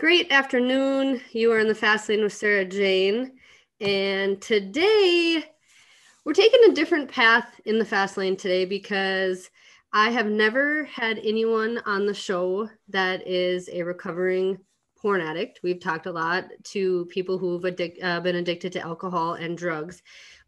[0.00, 1.20] Great afternoon.
[1.30, 3.32] You are in the Fast Lane with Sarah Jane.
[3.82, 5.44] And today
[6.24, 9.50] we're taking a different path in the Fast Lane today because
[9.92, 14.56] I have never had anyone on the show that is a recovering
[14.98, 15.60] porn addict.
[15.62, 20.02] We've talked a lot to people who've addic- uh, been addicted to alcohol and drugs.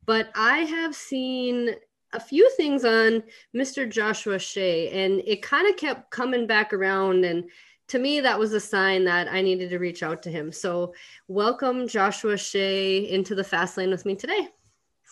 [0.07, 1.75] But I have seen
[2.14, 3.23] a few things on
[3.55, 3.87] Mr.
[3.87, 7.45] Joshua Shea, and it kind of kept coming back around and
[7.93, 10.50] to me, that was a sign that I needed to reach out to him.
[10.50, 10.95] So,
[11.29, 14.49] welcome Joshua Shea into the fast lane with me today.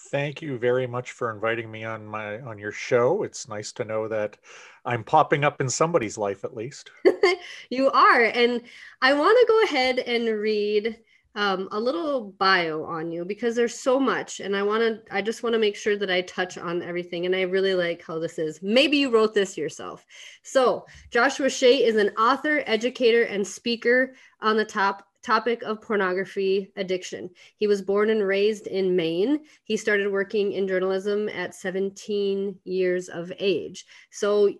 [0.08, 3.22] Thank you very much for inviting me on my on your show.
[3.22, 4.38] It's nice to know that
[4.86, 6.90] I'm popping up in somebody's life at least.
[7.70, 8.62] you are, and
[9.02, 10.96] I want to go ahead and read
[11.34, 15.22] um, a little bio on you because there's so much and i want to i
[15.22, 18.18] just want to make sure that i touch on everything and i really like how
[18.18, 18.60] this is.
[18.62, 20.04] Maybe you wrote this yourself.
[20.42, 26.72] So joshua shea is an author educator and speaker on the top topic of pornography
[26.76, 27.30] addiction.
[27.56, 29.40] He was born and raised in maine.
[29.64, 33.84] He started working in journalism at 17 years of age.
[34.10, 34.50] So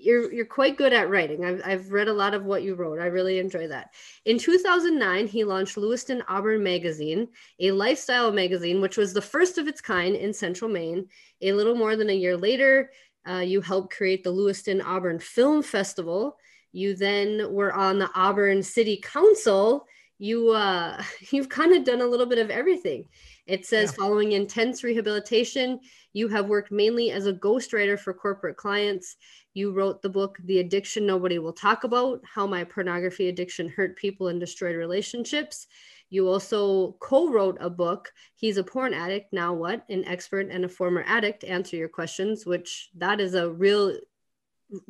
[0.00, 1.44] you're you're quite good at writing.
[1.44, 2.98] I've I've read a lot of what you wrote.
[2.98, 3.94] I really enjoy that.
[4.24, 9.68] In 2009, he launched Lewiston Auburn Magazine, a lifestyle magazine which was the first of
[9.68, 11.06] its kind in Central Maine.
[11.42, 12.90] A little more than a year later,
[13.28, 16.36] uh, you helped create the Lewiston Auburn Film Festival.
[16.72, 19.86] You then were on the Auburn City Council.
[20.20, 23.06] You uh, you've kind of done a little bit of everything.
[23.46, 24.04] It says yeah.
[24.04, 25.80] following intense rehabilitation,
[26.12, 29.16] you have worked mainly as a ghostwriter for corporate clients.
[29.54, 33.96] You wrote the book, The Addiction Nobody Will Talk About How My Pornography Addiction Hurt
[33.96, 35.66] People and Destroyed Relationships.
[36.10, 39.84] You also co wrote a book, He's a Porn Addict, Now What?
[39.88, 43.96] An Expert and a Former Addict Answer Your Questions, which that is a real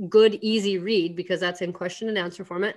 [0.08, 2.76] good, easy read because that's in question and answer format.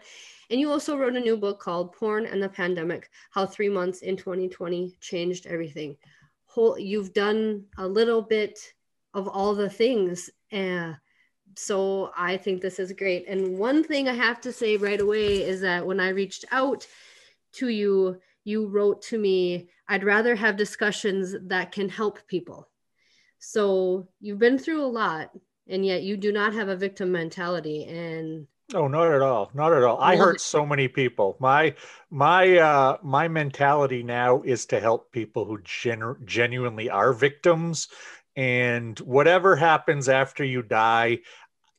[0.49, 4.02] And you also wrote a new book called Porn and the Pandemic How Three Months
[4.02, 5.97] in 2020 Changed Everything.
[6.45, 8.59] Whole, you've done a little bit
[9.14, 10.30] of all the things.
[10.52, 10.93] Uh,
[11.55, 13.27] so I think this is great.
[13.27, 16.87] And one thing I have to say right away is that when I reached out
[17.54, 22.70] to you, you wrote to me, I'd rather have discussions that can help people.
[23.39, 25.31] So you've been through a lot,
[25.67, 27.86] and yet you do not have a victim mentality.
[27.86, 29.52] And Oh, not at all.
[29.54, 30.00] Not at all.
[30.00, 31.38] I hurt so many people.
[31.39, 31.76] My
[32.10, 37.88] my uh my mentality now is to help people who genu- genuinely are victims
[38.36, 41.20] and whatever happens after you die,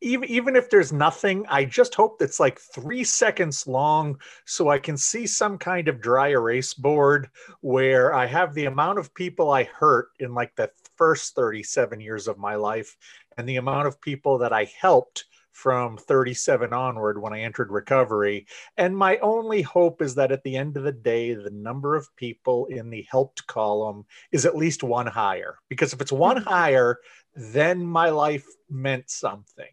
[0.01, 4.79] even even if there's nothing, I just hope that's like three seconds long, so I
[4.79, 7.29] can see some kind of dry erase board
[7.61, 12.29] where I have the amount of people I hurt in like the first 37 years
[12.29, 12.97] of my life,
[13.37, 18.47] and the amount of people that I helped from 37 onward when I entered recovery.
[18.77, 22.15] And my only hope is that at the end of the day, the number of
[22.17, 25.57] people in the helped column is at least one higher.
[25.71, 26.49] Because if it's one mm-hmm.
[26.49, 26.99] higher,
[27.35, 29.71] then my life meant something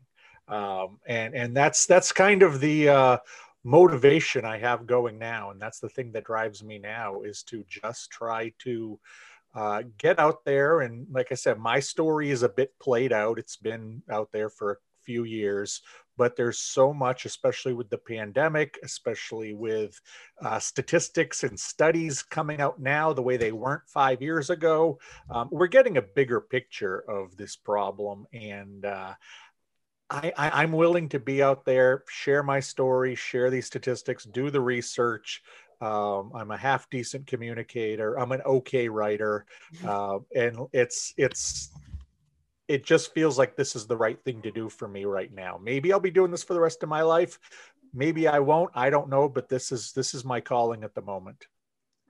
[0.51, 3.17] um, and and that's that's kind of the uh,
[3.63, 7.63] motivation I have going now, and that's the thing that drives me now is to
[7.67, 8.99] just try to
[9.55, 13.39] uh, get out there and like I said, my story is a bit played out.
[13.39, 15.81] It's been out there for few years,
[16.17, 19.99] but there's so much, especially with the pandemic, especially with
[20.41, 24.99] uh, statistics and studies coming out now the way they weren't five years ago.
[25.29, 29.13] Um, we're getting a bigger picture of this problem, and uh,
[30.11, 34.49] I, I, am willing to be out there, share my story, share these statistics, do
[34.49, 35.41] the research.
[35.79, 38.19] Um, I'm a half decent communicator.
[38.19, 39.45] I'm an okay writer,
[39.85, 41.71] uh, and it's it's
[42.71, 45.59] it just feels like this is the right thing to do for me right now.
[45.61, 47.37] Maybe I'll be doing this for the rest of my life.
[47.93, 48.71] Maybe I won't.
[48.73, 51.47] I don't know, but this is this is my calling at the moment.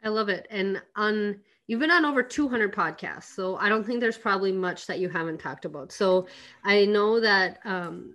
[0.04, 0.46] I love it.
[0.52, 4.88] And on you've been on over 200 podcasts so i don't think there's probably much
[4.88, 6.28] that you haven't talked about so
[6.66, 8.14] i know that um,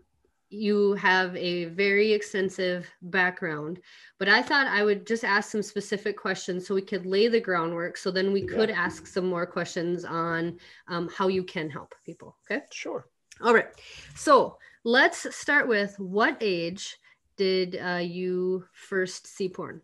[0.48, 3.80] you have a very extensive background
[4.18, 7.40] but i thought i would just ask some specific questions so we could lay the
[7.40, 8.54] groundwork so then we yeah.
[8.54, 10.56] could ask some more questions on
[10.88, 13.06] um, how you can help people okay sure
[13.42, 13.68] all right
[14.14, 16.96] so let's start with what age
[17.36, 19.80] did uh, you first see porn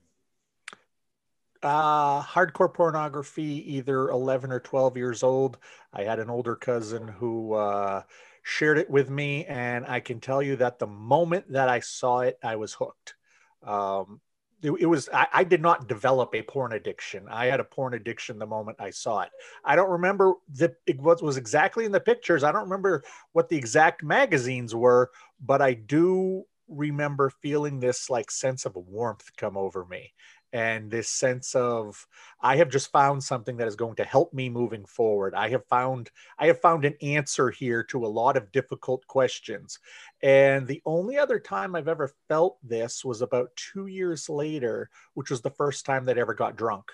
[1.62, 5.58] uh, hardcore pornography, either 11 or 12 years old.
[5.93, 8.03] I had an older cousin who uh,
[8.43, 12.21] shared it with me, and I can tell you that the moment that I saw
[12.21, 13.15] it, I was hooked.
[13.62, 14.21] Um,
[14.62, 17.27] it, it, was I, I, did not develop a porn addiction.
[17.29, 19.31] I had a porn addiction the moment I saw it.
[19.65, 22.44] I don't remember the what was exactly in the pictures.
[22.44, 23.03] I don't remember
[23.33, 25.11] what the exact magazines were,
[25.41, 30.12] but I do remember feeling this like sense of warmth come over me
[30.52, 32.06] and this sense of
[32.40, 35.34] i have just found something that is going to help me moving forward.
[35.34, 39.78] I have found i have found an answer here to a lot of difficult questions.
[40.22, 45.31] And the only other time i've ever felt this was about two years later which
[45.31, 46.93] was the first time that I ever got drunk.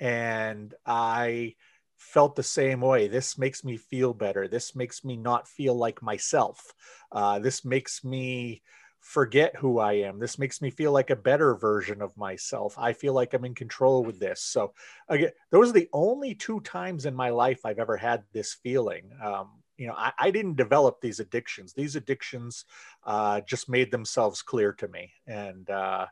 [0.00, 1.54] And i
[1.98, 3.08] felt the same way.
[3.08, 4.48] This makes me feel better.
[4.48, 6.72] This makes me not feel like myself.
[7.10, 8.62] Uh, this makes me
[9.06, 10.18] forget who I am.
[10.18, 12.74] This makes me feel like a better version of myself.
[12.76, 14.42] I feel like I'm in control with this.
[14.42, 14.74] So
[15.08, 19.12] again, those are the only two times in my life I've ever had this feeling.
[19.22, 21.72] Um, you know, I, I, didn't develop these addictions.
[21.72, 22.64] These addictions
[23.04, 26.06] uh, just made themselves clear to me, and uh,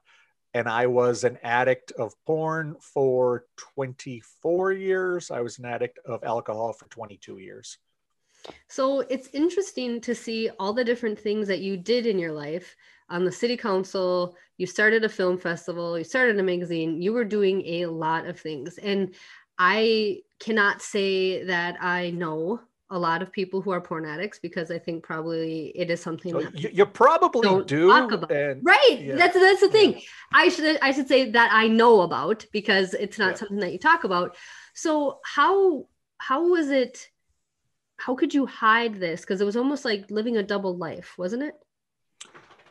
[0.53, 5.31] and I was an addict of porn for 24 years.
[5.33, 7.79] I was an addict of alcohol for 22 years.
[8.69, 12.75] So it's interesting to see all the different things that you did in your life
[13.09, 14.37] on the city council.
[14.57, 18.39] You started a film festival, you started a magazine, you were doing a lot of
[18.39, 18.79] things.
[18.79, 19.15] And
[19.59, 22.61] I cannot say that I know
[22.91, 26.33] a lot of people who are porn addicts because I think probably it is something
[26.33, 27.89] so that you, you, probably do.
[27.89, 28.31] Talk about.
[28.31, 28.99] And, right.
[29.01, 29.95] Yeah, that's that's the thing.
[29.95, 30.01] Yeah.
[30.33, 33.35] I should I should say that I know about because it's not yeah.
[33.37, 34.37] something that you talk about.
[34.75, 35.87] So how
[36.19, 37.09] how was it
[38.07, 39.23] how could you hide this?
[39.23, 41.55] Because it was almost like living a double life, wasn't it?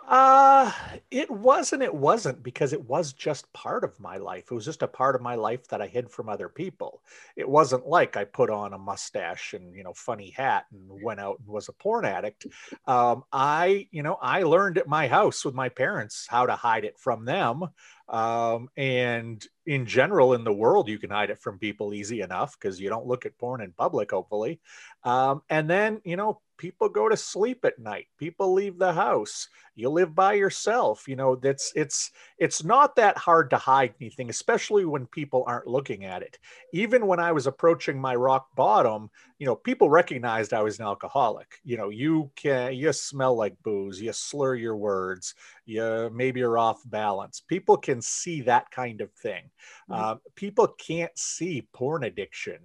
[0.05, 0.69] Uh,
[1.11, 1.81] it wasn't.
[1.81, 4.51] It wasn't because it was just part of my life.
[4.51, 7.01] It was just a part of my life that I hid from other people.
[7.37, 11.21] It wasn't like I put on a mustache and you know funny hat and went
[11.21, 12.45] out and was a porn addict.
[12.85, 16.83] Um, I you know I learned at my house with my parents how to hide
[16.83, 17.63] it from them.
[18.09, 22.57] Um, and in general, in the world, you can hide it from people easy enough
[22.59, 24.59] because you don't look at porn in public, hopefully.
[25.03, 28.07] Um, and then, you know, people go to sleep at night.
[28.17, 29.49] People leave the house.
[29.75, 31.09] You live by yourself.
[31.09, 35.67] You know that's it's it's not that hard to hide anything especially when people aren't
[35.67, 36.39] looking at it.
[36.71, 40.85] Even when i was approaching my rock bottom you know people recognized i was an
[40.85, 41.59] alcoholic.
[41.65, 46.57] You know you can you smell like booze you slur your words you maybe you're
[46.57, 47.41] off balance.
[47.41, 49.43] People can see that kind of thing.
[49.89, 50.01] Mm-hmm.
[50.01, 52.59] uh, people can't see porn addiction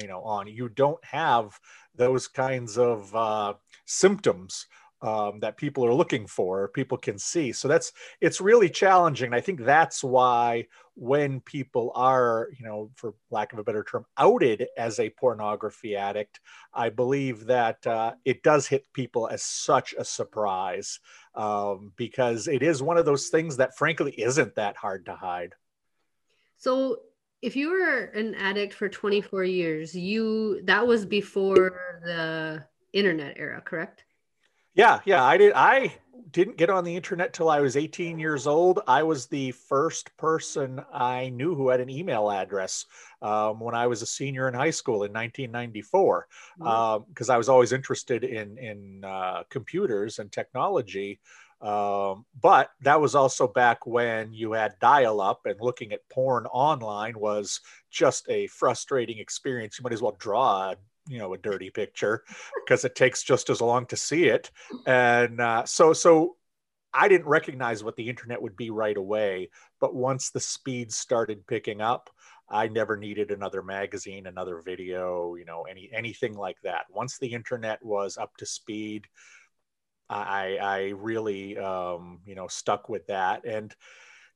[0.00, 0.46] you know on.
[0.46, 1.58] You don't have
[1.96, 3.54] those kinds of uh,
[3.84, 4.66] symptoms
[5.02, 7.52] um, that people are looking for people can see.
[7.52, 9.34] So that's it's really challenging.
[9.34, 14.06] I think that's why when people are you know for lack of a better term
[14.16, 16.40] outed as a pornography addict
[16.72, 20.98] i believe that uh, it does hit people as such a surprise
[21.36, 25.54] um, because it is one of those things that frankly isn't that hard to hide.
[26.56, 26.98] So
[27.42, 33.60] if you were an addict for 24 years, you that was before the internet era,
[33.60, 34.04] correct?
[34.74, 35.24] Yeah, yeah.
[35.24, 35.94] I did I
[36.30, 38.80] didn't get on the internet till I was 18 years old.
[38.86, 42.84] I was the first person I knew who had an email address
[43.22, 46.28] um, when I was a senior in high school in 1994,
[46.58, 47.30] because mm-hmm.
[47.30, 51.20] um, I was always interested in in uh, computers and technology.
[51.60, 56.46] Um, but that was also back when you had dial up and looking at porn
[56.46, 57.60] online was
[57.90, 59.78] just a frustrating experience.
[59.78, 60.74] You might as well draw
[61.08, 62.24] you know, a dirty picture
[62.64, 64.50] because it takes just as long to see it.
[64.86, 66.36] And uh, so, so
[66.92, 69.50] I didn't recognize what the internet would be right away.
[69.80, 72.10] But once the speed started picking up,
[72.48, 76.86] I never needed another magazine, another video, you know, any anything like that.
[76.90, 79.06] Once the internet was up to speed,
[80.08, 83.44] I, I really, um, you know, stuck with that.
[83.44, 83.74] And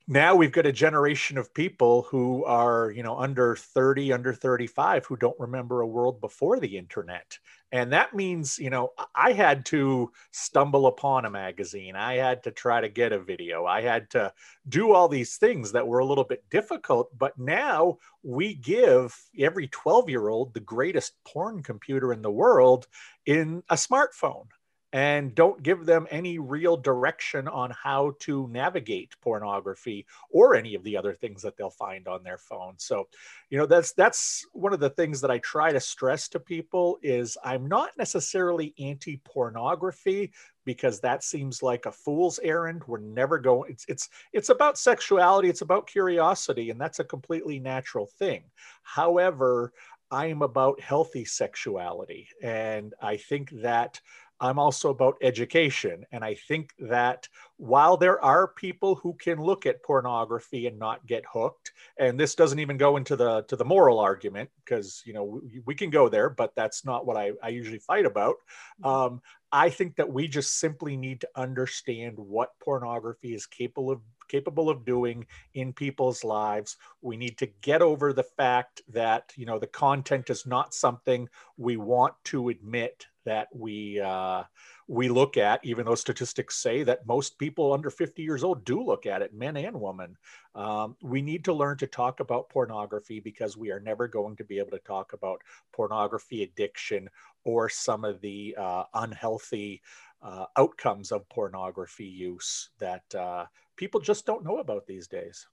[0.08, 5.06] now we've got a generation of people who are, you know, under 30, under 35,
[5.06, 7.38] who don't remember a world before the internet.
[7.70, 11.94] And that means, you know, I had to stumble upon a magazine.
[11.94, 13.66] I had to try to get a video.
[13.66, 14.32] I had to
[14.68, 17.16] do all these things that were a little bit difficult.
[17.16, 22.88] But now we give every 12 year old the greatest porn computer in the world
[23.26, 24.46] in a smartphone
[24.92, 30.82] and don't give them any real direction on how to navigate pornography or any of
[30.82, 32.74] the other things that they'll find on their phone.
[32.76, 33.06] So
[33.50, 36.98] you know that's that's one of the things that i try to stress to people
[37.02, 40.32] is i'm not necessarily anti pornography
[40.64, 42.82] because that seems like a fool's errand.
[42.86, 47.58] We're never going it's it's it's about sexuality it's about curiosity and that's a completely
[47.58, 48.44] natural thing.
[48.82, 49.72] However
[50.12, 54.00] i am about healthy sexuality and i think that
[54.40, 56.06] I'm also about education.
[56.12, 57.28] And I think that
[57.60, 62.34] while there are people who can look at pornography and not get hooked, and this
[62.34, 65.90] doesn't even go into the to the moral argument because you know we, we, can
[65.90, 68.36] go there, but that's not what I, I usually fight about.
[68.82, 69.20] Um,
[69.52, 74.70] I think that we just simply need to understand what pornography is capable of capable
[74.70, 76.78] of doing in people's lives.
[77.02, 81.28] We need to get over the fact that you know the content is not something
[81.58, 84.44] we want to admit that we uh,
[84.90, 88.82] we look at, even though statistics say that most people under 50 years old do
[88.82, 90.16] look at it, men and women.
[90.56, 94.44] Um, we need to learn to talk about pornography because we are never going to
[94.44, 95.42] be able to talk about
[95.72, 97.08] pornography addiction
[97.44, 99.80] or some of the uh, unhealthy
[100.22, 105.46] uh, outcomes of pornography use that uh, people just don't know about these days.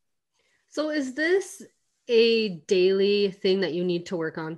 [0.68, 1.62] So, is this
[2.08, 4.58] a daily thing that you need to work on?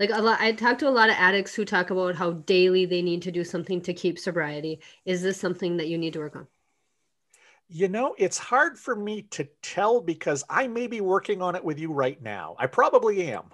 [0.00, 2.86] Like a lot i talk to a lot of addicts who talk about how daily
[2.86, 4.80] they need to do something to keep sobriety.
[5.04, 6.48] Is this something that you need to work on?
[7.68, 11.62] You know it's hard for me to tell because i may be working on it
[11.62, 12.56] with you right now.
[12.58, 13.44] I probably am.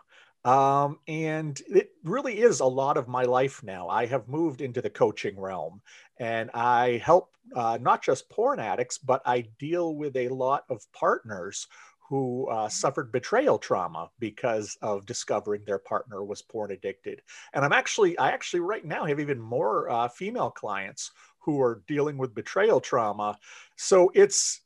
[0.45, 3.88] Um, and it really is a lot of my life now.
[3.88, 5.83] I have moved into the coaching realm
[6.19, 10.87] and I help uh, not just porn addicts, but I deal with a lot of
[10.93, 11.67] partners
[12.09, 17.23] who uh, suffered betrayal trauma because of discovering their partner was porn addicted.
[17.53, 21.11] And I'm actually, I actually right now have even more uh, female clients
[21.41, 23.39] who are dealing with betrayal trauma.
[23.77, 24.61] So it's,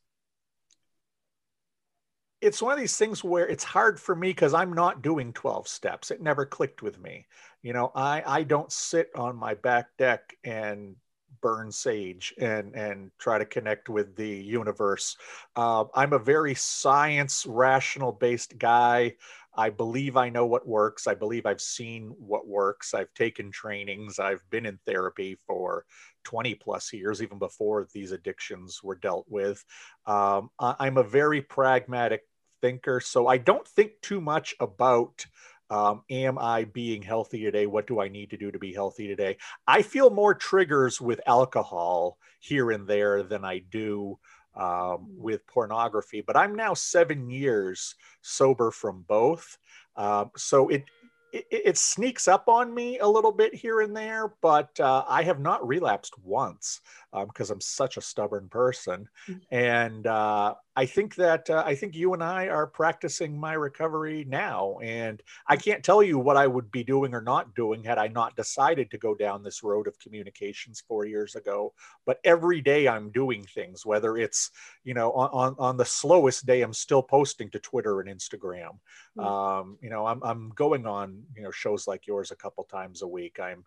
[2.43, 5.69] it's one of these things where it's hard for me because I'm not doing 12
[5.69, 6.11] steps.
[6.11, 7.27] It never clicked with me.
[7.63, 10.97] You know, I, I don't sit on my back deck and
[11.41, 15.17] burn sage and and try to connect with the universe.
[15.57, 19.15] Uh, I'm a very science rational based guy.
[19.55, 21.07] I believe I know what works.
[21.07, 22.95] I believe I've seen what works.
[22.95, 24.19] I've taken trainings.
[24.19, 25.85] I've been in therapy for
[26.25, 29.65] 20 plus years, even before these addictions were dealt with.
[30.07, 32.23] Um, I'm a very pragmatic
[32.61, 35.27] thinker, so I don't think too much about
[35.71, 37.67] um, am I being healthy today?
[37.67, 39.37] What do I need to do to be healthy today?
[39.67, 44.19] I feel more triggers with alcohol here and there than I do
[44.57, 49.57] um, with pornography, but I'm now seven years sober from both.
[49.97, 50.85] Um, so it
[51.33, 55.23] it, it, sneaks up on me a little bit here and there, but uh, I
[55.23, 56.81] have not relapsed once
[57.13, 59.09] because um, I'm such a stubborn person.
[59.29, 59.55] Mm-hmm.
[59.55, 64.25] And uh, I think that uh, I think you and I are practicing my recovery
[64.29, 65.63] now, and I mm.
[65.63, 68.91] can't tell you what I would be doing or not doing had I not decided
[68.91, 71.75] to go down this road of communications four years ago.
[72.07, 74.51] But every day I'm doing things, whether it's
[74.85, 78.79] you know on on, on the slowest day I'm still posting to Twitter and Instagram.
[79.19, 79.21] Mm-hmm.
[79.21, 83.03] Um, you know I'm I'm going on you know shows like yours a couple times
[83.03, 83.41] a week.
[83.41, 83.65] I'm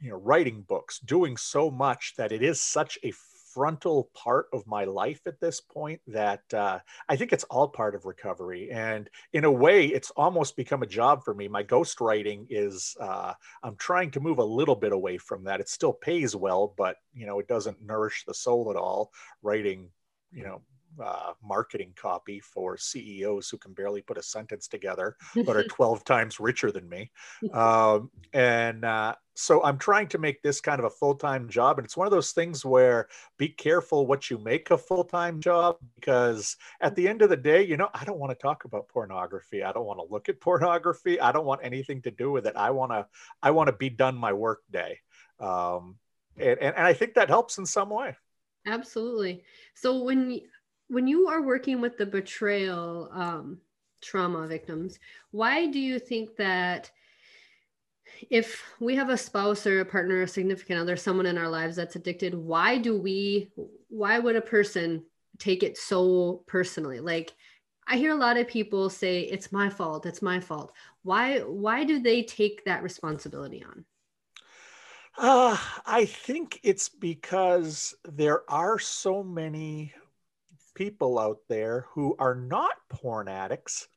[0.00, 3.12] you know writing books, doing so much that it is such a
[3.56, 7.94] frontal part of my life at this point that uh, I think it's all part
[7.94, 8.70] of recovery.
[8.70, 11.48] And in a way, it's almost become a job for me.
[11.48, 13.32] My ghostwriting is, uh,
[13.62, 15.60] I'm trying to move a little bit away from that.
[15.60, 19.10] It still pays well, but, you know, it doesn't nourish the soul at all.
[19.40, 19.88] Writing,
[20.30, 20.60] you know,
[21.02, 26.04] uh, marketing copy for CEOs who can barely put a sentence together, but are 12
[26.04, 27.10] times richer than me.
[27.54, 31.78] Um, and uh, so I'm trying to make this kind of a full time job.
[31.78, 35.40] And it's one of those things where be careful what you make a full time
[35.40, 38.64] job because at the end of the day, you know, I don't want to talk
[38.64, 39.62] about pornography.
[39.62, 41.20] I don't want to look at pornography.
[41.20, 42.56] I don't want anything to do with it.
[42.56, 43.06] I want to,
[43.42, 45.00] I want to be done my work day.
[45.38, 45.96] Um,
[46.38, 48.16] and, and, and I think that helps in some way.
[48.66, 49.44] Absolutely.
[49.74, 50.40] So when
[50.88, 53.58] when you are working with the betrayal um,
[54.00, 54.98] trauma victims,
[55.30, 56.90] why do you think that
[58.30, 61.76] if we have a spouse or a partner, a significant other, someone in our lives
[61.76, 63.50] that's addicted, why do we,
[63.88, 65.04] why would a person
[65.38, 67.00] take it so personally?
[67.00, 67.34] Like,
[67.86, 70.72] I hear a lot of people say, it's my fault, it's my fault.
[71.02, 73.84] Why, why do they take that responsibility on?
[75.18, 79.94] Uh, I think it's because there are so many
[80.74, 83.88] people out there who are not porn addicts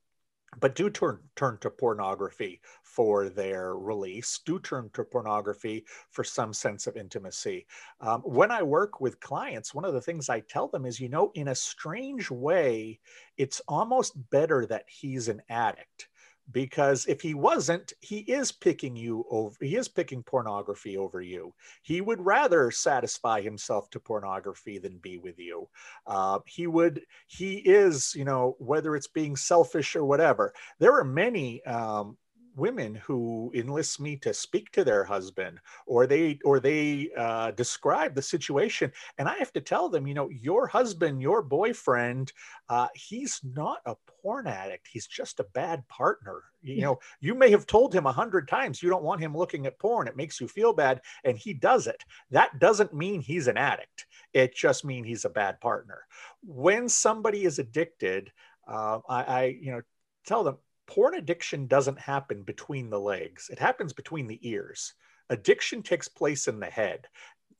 [0.60, 4.40] but do turn turn to pornography for their release.
[4.46, 7.68] Do turn to pornography for some sense of intimacy.
[8.02, 11.10] Um, when i work with clients one of the things i tell them is you
[11.10, 13.00] know in a strange way
[13.38, 16.10] it's almost better that he's an addict
[16.52, 21.54] because if he wasn't he is picking you over he is picking pornography over you.
[21.82, 25.68] He would rather satisfy himself to pornography than be with you.
[26.08, 30.54] Uh, he would he is you know whether it's being selfish or whatever.
[30.80, 32.18] There are many um,
[32.56, 38.16] women who enlist me to speak to their husband or they or they uh, describe
[38.16, 42.32] the situation and i have to tell them you know your husband your boyfriend
[42.70, 46.44] uh, he's not a porn addict he's just a bad partner.
[46.62, 49.66] You know you may have told him a hundred times you don't want him looking
[49.66, 52.04] at porn it makes you feel bad and he does it.
[52.32, 56.02] That doesn't mean he's an addict it just means he's a bad partner.
[56.44, 58.32] When somebody is addicted
[58.68, 59.82] uh, I, I you know
[60.26, 60.58] tell them
[60.90, 64.94] porn addiction doesn't happen between the legs, it happens between the ears.
[65.30, 67.08] Addiction takes place in the head.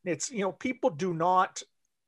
[0.04, 1.62] It's, you know, people do not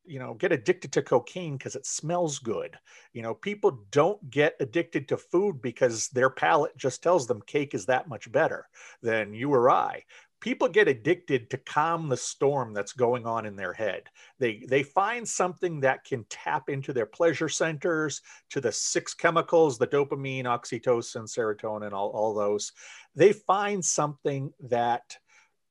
[0.03, 2.75] you know get addicted to cocaine because it smells good
[3.13, 7.75] you know people don't get addicted to food because their palate just tells them cake
[7.75, 8.67] is that much better
[9.03, 10.03] than you or i
[10.41, 14.03] people get addicted to calm the storm that's going on in their head.
[14.39, 19.77] They they find something that can tap into their pleasure centers, to the six chemicals,
[19.77, 22.73] the dopamine, oxytocin, serotonin, all, all those.
[23.15, 25.17] They find something that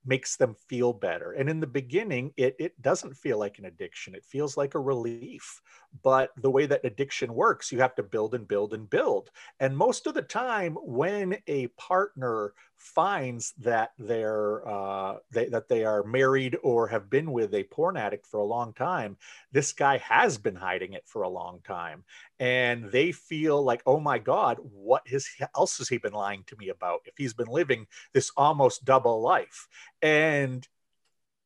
[0.05, 1.33] makes them feel better.
[1.33, 4.15] And in the beginning, it, it doesn't feel like an addiction.
[4.15, 5.61] It feels like a relief.
[6.03, 9.31] But the way that addiction works, you have to build and build and build.
[9.59, 15.85] And most of the time, when a partner finds that they're uh, they, that they
[15.85, 19.17] are married or have been with a porn addict for a long time,
[19.53, 22.05] this guy has been hiding it for a long time,
[22.39, 25.07] and they feel like, oh my God, what
[25.55, 27.01] else has he been lying to me about?
[27.05, 29.69] If he's been living this almost double life,
[30.01, 30.67] and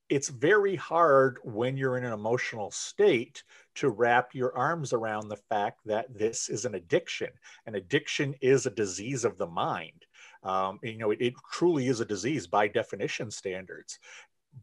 [0.08, 3.42] it's very hard when you're in an emotional state
[3.74, 7.30] to wrap your arms around the fact that this is an addiction.
[7.66, 10.04] An addiction is a disease of the mind.
[10.44, 13.98] Um, you know, it, it truly is a disease by definition standards.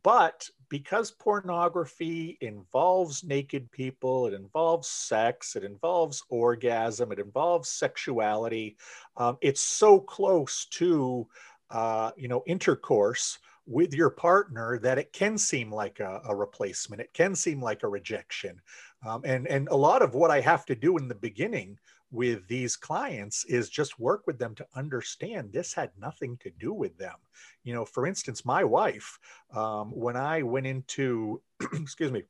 [0.04, 8.78] But because pornography involves naked people, it involves sex, it involves orgasm, it involves sexuality,
[9.18, 11.28] um, it's so close to,
[11.70, 17.02] uh, you know, intercourse with your partner that it can seem like a, a replacement.
[17.02, 18.62] It can seem like a rejection.
[19.06, 21.78] Um, and, and a lot of what I have to do in the beginning
[22.12, 26.74] with these clients is just work with them to understand this had nothing to do
[26.74, 27.16] with them.
[27.64, 29.18] You know, for instance, my wife,
[29.54, 31.42] um, when I went into,
[31.74, 32.24] excuse me,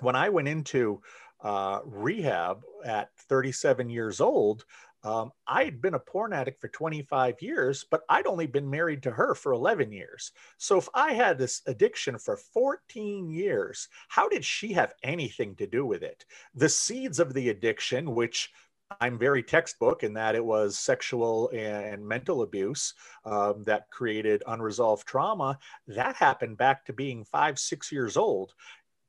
[0.00, 1.02] when I went into
[1.42, 4.64] uh, rehab at 37 years old,
[5.02, 9.02] um, I had been a porn addict for 25 years, but I'd only been married
[9.04, 10.32] to her for 11 years.
[10.58, 15.66] So if I had this addiction for 14 years, how did she have anything to
[15.66, 16.26] do with it?
[16.54, 18.50] The seeds of the addiction, which
[19.00, 25.06] I'm very textbook in that it was sexual and mental abuse um, that created unresolved
[25.06, 25.58] trauma.
[25.86, 28.52] That happened back to being five, six years old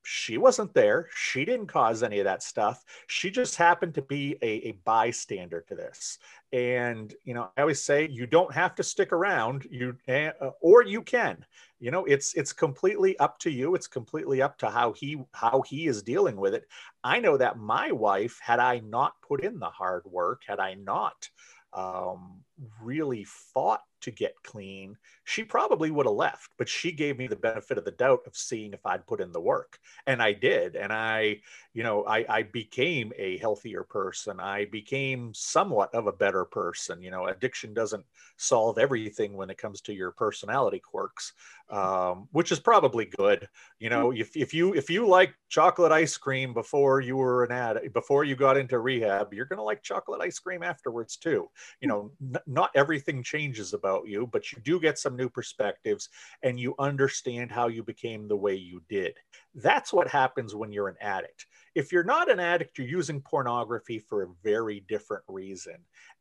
[0.04, 1.08] she wasn't there.
[1.16, 2.84] She didn't cause any of that stuff.
[3.08, 6.18] She just happened to be a, a, bystander to this.
[6.52, 10.84] And, you know, I always say you don't have to stick around you, uh, or
[10.84, 11.46] you can,
[11.82, 13.76] you know, it's, it's completely up to you.
[13.76, 16.68] It's completely up to how he, how he is dealing with it.
[17.04, 20.76] I know that my wife, had I not put in the hard work, had I
[20.76, 21.28] not
[21.74, 22.42] um,
[22.82, 26.52] really fought to get clean, she probably would have left.
[26.58, 29.32] But she gave me the benefit of the doubt of seeing if I'd put in
[29.32, 29.80] the work.
[30.08, 30.76] And I did.
[30.76, 31.42] And I,
[31.74, 34.40] you know, I, I became a healthier person.
[34.40, 37.02] I became somewhat of a better person.
[37.02, 38.06] You know, addiction doesn't
[38.38, 41.34] solve everything when it comes to your personality quirks,
[41.70, 43.48] um, which is probably good.
[43.80, 47.52] You know, if, if you if you like chocolate ice cream before you were an
[47.52, 51.50] addict, before you got into rehab, you're gonna like chocolate ice cream afterwards too.
[51.80, 56.10] You know, n- not everything changes about you, but you do get some new perspectives
[56.44, 59.18] and you understand how you became the way you did.
[59.56, 61.46] That's what happens when you're an addict.
[61.76, 65.78] If you're not an addict, you're using pornography for a very different reason.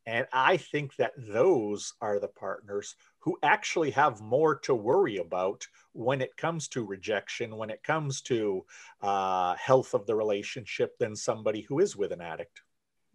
[0.07, 5.67] And I think that those are the partners who actually have more to worry about
[5.93, 8.65] when it comes to rejection, when it comes to
[9.03, 12.63] uh, health of the relationship, than somebody who is with an addict.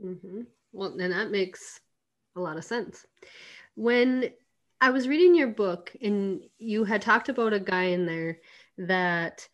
[0.03, 0.41] Mm-hmm.
[0.73, 1.79] Well, and that makes
[2.35, 3.05] a lot of sense.
[3.75, 4.29] When
[4.81, 8.39] I was reading your book, and you had talked about a guy in there
[8.77, 9.47] that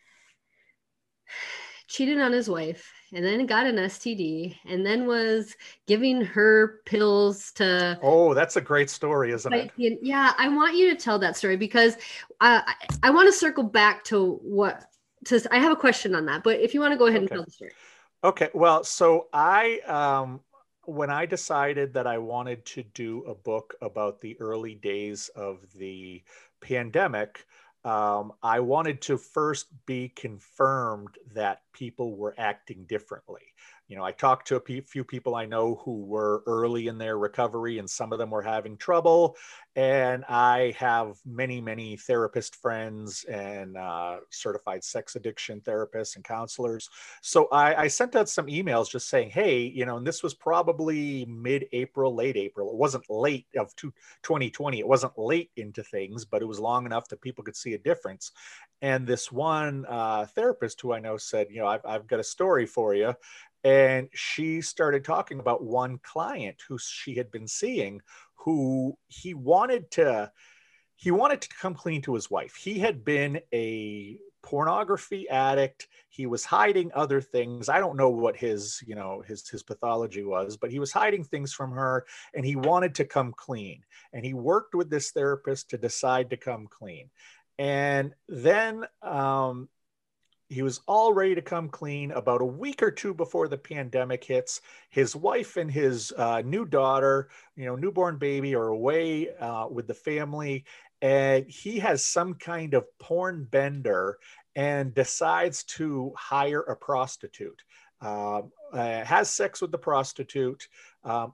[1.88, 5.56] cheated on his wife and then got an STD and then was
[5.88, 8.00] giving her pills to.
[8.02, 9.72] Oh, that's a great story, isn't it?
[9.78, 11.96] Yeah, I want you to tell that story because
[12.40, 14.86] uh, I, I want to circle back to what.
[15.26, 17.26] To, I have a question on that, but if you want to go ahead okay.
[17.26, 17.72] and tell the story.
[18.24, 18.50] Okay.
[18.54, 20.40] Well, so I um,
[20.86, 25.60] when I decided that I wanted to do a book about the early days of
[25.76, 26.24] the
[26.62, 27.46] pandemic,
[27.84, 33.51] um, I wanted to first be confirmed that people were acting differently.
[33.92, 37.18] You know, I talked to a few people I know who were early in their
[37.18, 39.36] recovery, and some of them were having trouble.
[39.76, 46.90] And I have many, many therapist friends and uh, certified sex addiction therapists and counselors.
[47.22, 50.34] So I, I sent out some emails just saying, hey, you know, and this was
[50.34, 52.70] probably mid April, late April.
[52.70, 57.10] It wasn't late of 2020, it wasn't late into things, but it was long enough
[57.10, 58.32] that people could see a difference.
[58.82, 62.24] And this one uh, therapist who I know said, you know, I've, I've got a
[62.24, 63.14] story for you
[63.64, 68.02] and she started talking about one client who she had been seeing
[68.36, 70.32] who he wanted to
[70.96, 72.54] he wanted to come clean to his wife.
[72.54, 75.88] He had been a pornography addict.
[76.10, 77.70] He was hiding other things.
[77.70, 81.24] I don't know what his you know his his pathology was but he was hiding
[81.24, 83.84] things from her and he wanted to come clean.
[84.14, 87.10] And he worked with this therapist to decide to come clean.
[87.58, 89.70] And then um,
[90.52, 94.24] he was all ready to come clean about a week or two before the pandemic
[94.24, 94.60] hits.
[94.90, 99.88] His wife and his uh, new daughter you know newborn baby are away uh, with
[99.88, 100.66] the family.
[101.02, 104.18] And he has some kind of porn bender
[104.56, 107.64] and decides to hire a prostitute.
[108.02, 108.42] Uh,
[108.74, 110.68] has sex with the prostitute.
[111.04, 111.34] Um,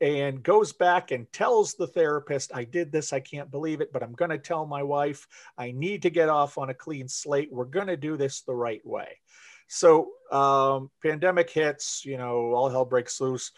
[0.00, 4.02] and goes back and tells the therapist, I did this, I can't believe it, but
[4.02, 5.26] I'm going to tell my wife,
[5.58, 7.52] I need to get off on a clean slate.
[7.52, 9.18] We're going to do this the right way.
[9.68, 13.52] So, um, pandemic hits, you know, all hell breaks loose.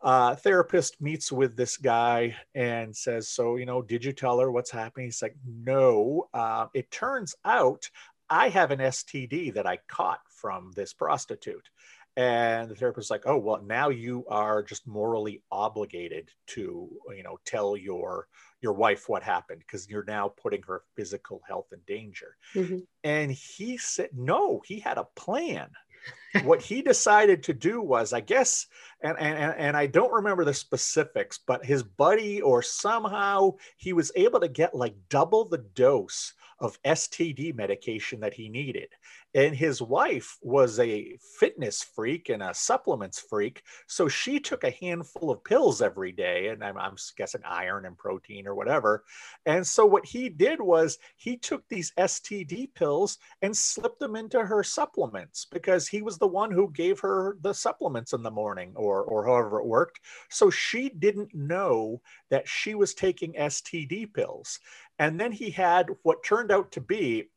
[0.00, 4.50] Uh, therapist meets with this guy and says, So, you know, did you tell her
[4.50, 5.06] what's happening?
[5.06, 6.28] He's like, No.
[6.34, 7.88] Uh, it turns out
[8.28, 11.68] I have an STD that I caught from this prostitute.
[12.16, 17.22] And the therapist is like, oh, well, now you are just morally obligated to, you
[17.22, 18.28] know, tell your
[18.60, 22.36] your wife what happened because you're now putting her physical health in danger.
[22.54, 22.78] Mm-hmm.
[23.02, 25.68] And he said, no, he had a plan.
[26.44, 28.66] what he decided to do was, I guess,
[29.02, 34.10] and, and and I don't remember the specifics, but his buddy or somehow he was
[34.16, 38.88] able to get like double the dose of STD medication that he needed.
[39.34, 43.62] And his wife was a fitness freak and a supplements freak.
[43.86, 47.96] So she took a handful of pills every day, and I'm, I'm, guessing iron and
[47.96, 49.04] protein or whatever.
[49.46, 54.44] And so what he did was he took these STD pills and slipped them into
[54.44, 58.72] her supplements because he was the one who gave her the supplements in the morning
[58.76, 60.00] or, or however it worked.
[60.30, 64.58] So she didn't know that she was taking STD pills.
[64.98, 67.28] And then he had what turned out to be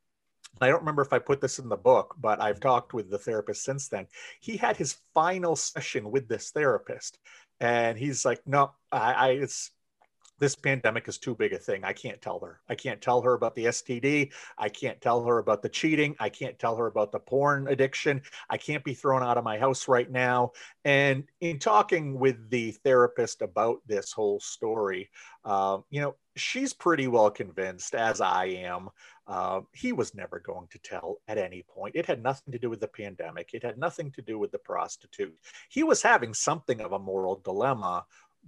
[0.62, 3.18] I don't remember if I put this in the book, but I've talked with the
[3.18, 4.08] therapist since then.
[4.40, 7.20] He had his final session with this therapist,
[7.60, 9.72] and he's like, "No, I, I it's
[10.40, 11.84] this pandemic is too big a thing.
[11.84, 12.60] I can't tell her.
[12.70, 14.32] I can't tell her about the STD.
[14.58, 16.16] I can't tell her about the cheating.
[16.20, 18.22] I can't tell her about the porn addiction.
[18.50, 20.52] I can't be thrown out of my house right now.
[20.84, 25.10] And in talking with the therapist about this whole story,
[25.44, 28.90] uh, you know, she's pretty well convinced, as I am,
[29.28, 31.96] uh, he was never going to tell at any point.
[31.96, 33.52] It had nothing to do with the pandemic.
[33.54, 35.38] It had nothing to do with the prostitute.
[35.70, 38.06] He was having something of a moral dilemma,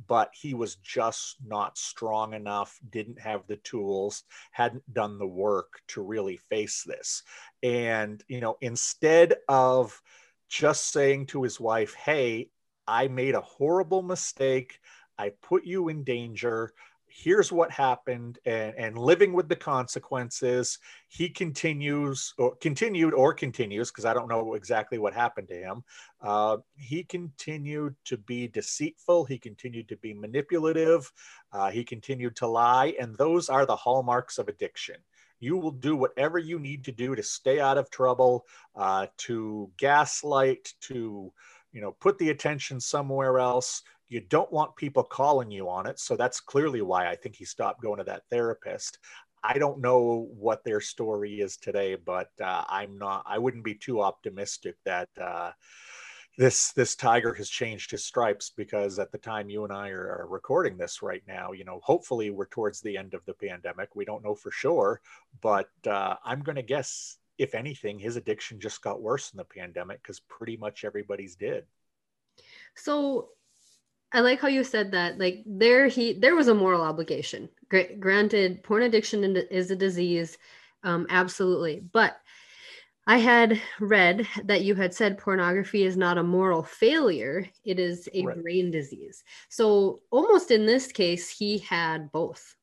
[0.07, 5.81] but he was just not strong enough, didn't have the tools, hadn't done the work
[5.87, 7.23] to really face this.
[7.63, 9.99] And, you know, instead of
[10.49, 12.49] just saying to his wife, hey,
[12.87, 14.79] I made a horrible mistake.
[15.17, 16.73] I put you in danger
[17.23, 20.77] here's what happened and, and living with the consequences
[21.07, 25.83] he continues or continued or continues because i don't know exactly what happened to him
[26.21, 31.11] uh, he continued to be deceitful he continued to be manipulative
[31.53, 34.95] uh, he continued to lie and those are the hallmarks of addiction.
[35.39, 39.71] You will do whatever you need to do to stay out of trouble uh, to
[39.77, 41.31] gaslight to
[41.73, 45.99] you know put the attention somewhere else you don't want people calling you on it.
[45.99, 48.99] So that's clearly why I think he stopped going to that therapist.
[49.43, 53.23] I don't know what their story is today, but uh, I'm not.
[53.25, 55.51] I wouldn't be too optimistic that uh,
[56.37, 60.21] this this tiger has changed his stripes because at the time you and I are,
[60.21, 63.95] are recording this right now, you know, hopefully we're towards the end of the pandemic.
[63.95, 65.01] We don't know for sure,
[65.41, 69.45] but uh, I'm going to guess, if anything, his addiction just got worse in the
[69.45, 71.65] pandemic because pretty much everybody's did.
[72.75, 73.29] So
[74.11, 75.17] I like how you said that.
[75.19, 77.49] Like there, he there was a moral obligation.
[77.69, 80.37] Gr- granted, porn addiction is a disease,
[80.83, 81.81] um, absolutely.
[81.91, 82.17] But
[83.05, 88.07] I had read that you had said pornography is not a moral failure; it is
[88.13, 88.41] a right.
[88.41, 89.23] brain disease.
[89.49, 92.55] So almost in this case, he had both.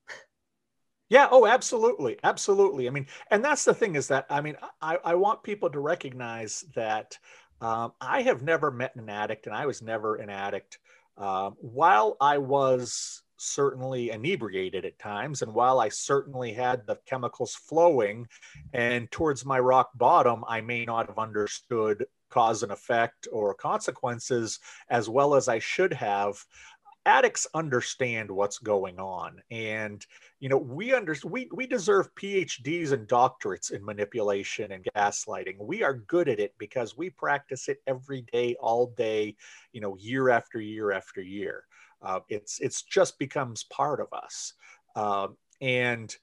[1.09, 1.29] Yeah.
[1.31, 2.89] Oh, absolutely, absolutely.
[2.89, 5.81] I mean, and that's the thing is that I mean, I, I want people to
[5.81, 7.19] recognize that
[7.61, 10.79] Um, I have never met an addict, and I was never an addict.
[11.17, 17.55] Um, while I was certainly inebriated at times, and while I certainly had the chemicals
[17.55, 18.27] flowing,
[18.73, 24.59] and towards my rock bottom, I may not have understood cause and effect or consequences
[24.91, 26.37] as well as I should have
[27.07, 30.07] addicts understand what's going on and
[30.41, 35.83] you know we under we, we deserve phds and doctorates in manipulation and gaslighting we
[35.83, 39.37] are good at it because we practice it every day all day
[39.73, 41.65] you know year after year after year
[42.03, 44.55] uh, it's it's just becomes part of us
[44.97, 45.29] uh,
[45.61, 46.17] and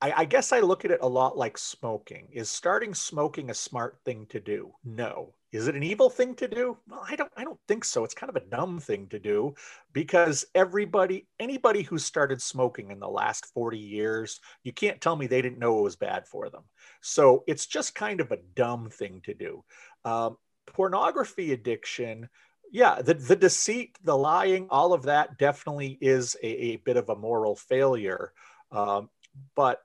[0.00, 2.28] I, I guess I look at it a lot like smoking.
[2.30, 4.72] Is starting smoking a smart thing to do?
[4.84, 5.34] No.
[5.56, 6.76] Is it an evil thing to do?
[6.88, 8.04] Well, I don't I don't think so.
[8.04, 9.54] It's kind of a dumb thing to do
[9.92, 15.26] because everybody anybody who started smoking in the last 40 years, you can't tell me
[15.26, 16.64] they didn't know it was bad for them.
[17.00, 19.64] So it's just kind of a dumb thing to do.
[20.04, 22.28] Um, pornography addiction,
[22.70, 27.08] yeah, the, the deceit, the lying, all of that definitely is a, a bit of
[27.08, 28.32] a moral failure.
[28.70, 29.08] Um,
[29.54, 29.80] but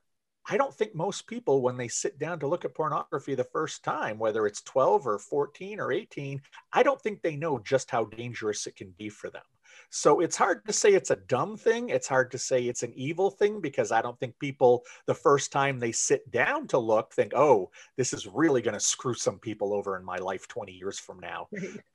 [0.52, 3.86] I don't think most people, when they sit down to look at pornography the first
[3.86, 6.42] time, whether it's 12 or 14 or 18,
[6.74, 9.44] I don't think they know just how dangerous it can be for them.
[9.92, 11.88] So it's hard to say it's a dumb thing.
[11.88, 15.54] It's hard to say it's an evil thing because I don't think people, the first
[15.54, 19.40] time they sit down to look, think, oh, this is really going to screw some
[19.40, 21.48] people over in my life 20 years from now.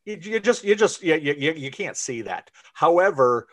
[0.07, 2.51] you, you, just, you just, you, you, you can't see that.
[2.73, 3.49] However,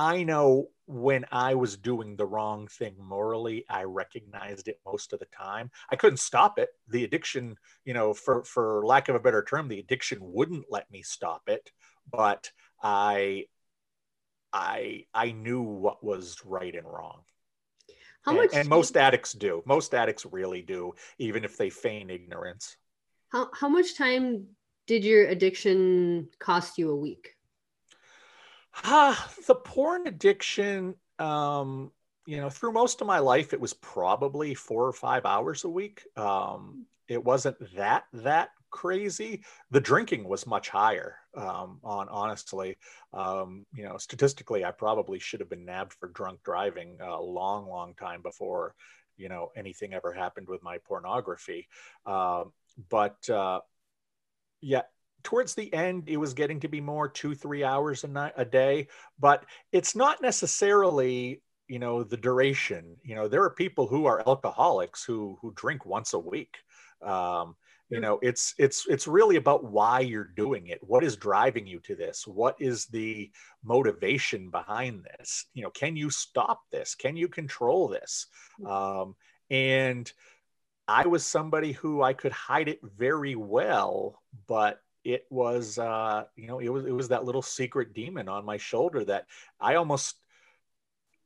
[0.00, 5.18] I know when I was doing the wrong thing morally, I recognized it most of
[5.18, 5.70] the time.
[5.90, 6.70] I couldn't stop it.
[6.88, 10.90] The addiction, you know, for for lack of a better term, the addiction wouldn't let
[10.90, 11.70] me stop it.
[12.10, 12.50] But
[12.82, 13.44] I,
[14.54, 17.20] I, I knew what was right and wrong.
[18.22, 18.52] How much?
[18.52, 19.62] And, and most addicts do.
[19.66, 22.74] Most addicts really do, even if they feign ignorance.
[23.28, 24.46] How how much time
[24.86, 27.36] did your addiction cost you a week?
[28.84, 31.92] Ah, the porn addiction, um,
[32.26, 35.68] you know, through most of my life, it was probably four or five hours a
[35.68, 36.02] week.
[36.16, 39.42] Um, it wasn't that that crazy.
[39.70, 41.16] The drinking was much higher.
[41.34, 42.76] Um, on honestly,
[43.12, 47.68] um, you know, statistically, I probably should have been nabbed for drunk driving a long,
[47.68, 48.74] long time before,
[49.16, 51.68] you know, anything ever happened with my pornography.
[52.06, 52.44] Uh,
[52.88, 53.60] but uh,
[54.60, 54.82] yeah,
[55.22, 58.44] towards the end it was getting to be more two three hours a night a
[58.44, 58.86] day
[59.18, 62.96] but it's not necessarily you know the duration.
[63.04, 66.56] You know there are people who are alcoholics who who drink once a week.
[67.00, 67.54] Um,
[67.88, 70.80] you know it's it's it's really about why you're doing it.
[70.82, 72.26] What is driving you to this?
[72.26, 73.30] What is the
[73.64, 75.46] motivation behind this?
[75.54, 76.96] You know can you stop this?
[76.96, 78.26] Can you control this?
[78.66, 79.14] Um,
[79.48, 80.12] and
[80.86, 86.46] i was somebody who i could hide it very well but it was uh, you
[86.46, 89.26] know it was it was that little secret demon on my shoulder that
[89.60, 90.16] I almost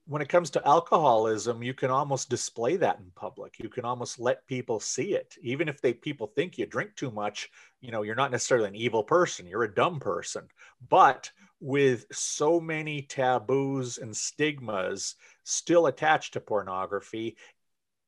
[0.07, 3.59] when it comes to alcoholism you can almost display that in public.
[3.59, 5.35] You can almost let people see it.
[5.41, 8.77] Even if they people think you drink too much you know you're not necessarily an
[8.77, 10.49] evil person you're a dumb person.
[10.89, 17.37] But with so many taboos and stigmas still attached to pornography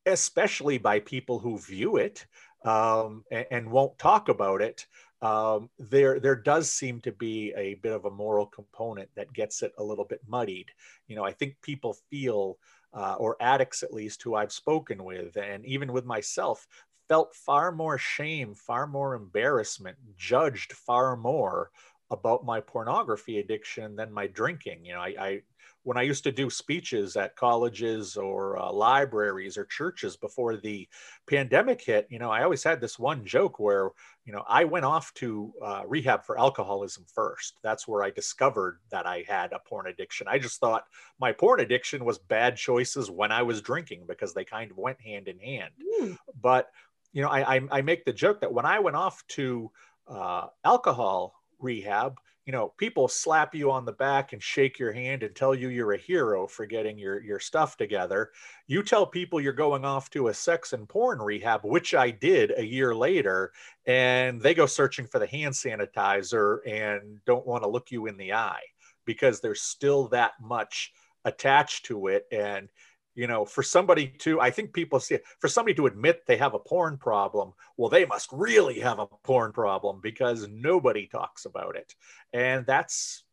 [0.06, 2.26] especially by people who view it
[2.64, 4.86] um, and, and, won't talk about it
[5.22, 9.62] um, there there does seem to be a bit of a moral component that gets
[9.62, 10.70] it a little bit muddied.
[11.08, 12.58] You know, I think people feel,
[12.92, 16.66] uh, or addicts at least, who I've spoken with, and even with myself,
[17.08, 21.70] felt far more shame, far more embarrassment, judged far more
[22.10, 24.84] about my pornography addiction than my drinking.
[24.84, 25.42] You know, I, I
[25.86, 30.88] when I used to do speeches at colleges or uh, libraries or churches before the
[31.28, 33.90] pandemic hit, you know, I always had this one joke where,
[34.24, 37.58] you know, I went off to uh, rehab for alcoholism first.
[37.62, 40.26] That's where I discovered that I had a porn addiction.
[40.28, 40.86] I just thought
[41.20, 45.00] my porn addiction was bad choices when I was drinking because they kind of went
[45.00, 45.70] hand in hand.
[46.00, 46.18] Mm.
[46.42, 46.68] But,
[47.12, 49.70] you know, I, I, I, make the joke that when I went off to
[50.08, 55.24] uh, alcohol rehab, you know, people slap you on the back and shake your hand
[55.24, 58.30] and tell you you're a hero for getting your, your stuff together.
[58.68, 62.52] You tell people you're going off to a sex and porn rehab, which I did
[62.56, 63.52] a year later,
[63.84, 68.16] and they go searching for the hand sanitizer and don't want to look you in
[68.16, 68.62] the eye
[69.04, 70.92] because there's still that much
[71.24, 72.26] attached to it.
[72.30, 72.68] And
[73.16, 76.36] you know for somebody to i think people see it for somebody to admit they
[76.36, 81.44] have a porn problem well they must really have a porn problem because nobody talks
[81.46, 81.94] about it.
[82.32, 83.24] And that's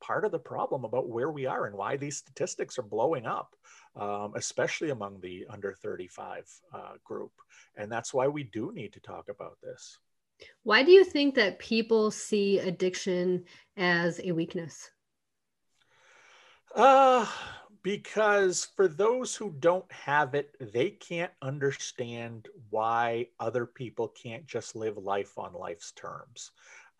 [0.00, 3.54] part of the problem about where we are and why these statistics are blowing up
[3.96, 7.32] um, especially among the under 35 uh, group.
[7.76, 9.98] And that's why we do need to talk about this.
[10.62, 13.44] Why do you think that people see addiction
[13.76, 14.90] as a weakness?
[16.74, 17.26] Uh,
[17.82, 24.76] because for those who don't have it, they can't understand why other people can't just
[24.76, 26.50] live life on life's terms.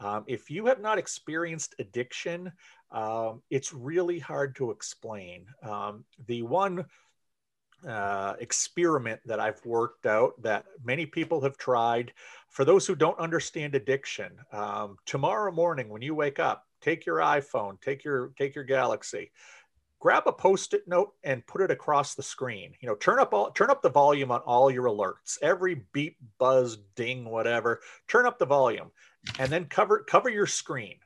[0.00, 2.52] Um, if you have not experienced addiction,
[2.90, 5.46] um, it's really hard to explain.
[5.62, 6.86] Um, the one
[7.86, 12.12] uh, experiment that I've worked out that many people have tried.
[12.48, 17.18] For those who don't understand addiction, um, tomorrow morning when you wake up, take your
[17.18, 19.30] iPhone, take your take your Galaxy,
[20.00, 22.74] grab a post-it note and put it across the screen.
[22.80, 25.38] You know, turn up all turn up the volume on all your alerts.
[25.40, 27.80] Every beep, buzz, ding, whatever.
[28.08, 28.90] Turn up the volume,
[29.38, 30.96] and then cover cover your screen,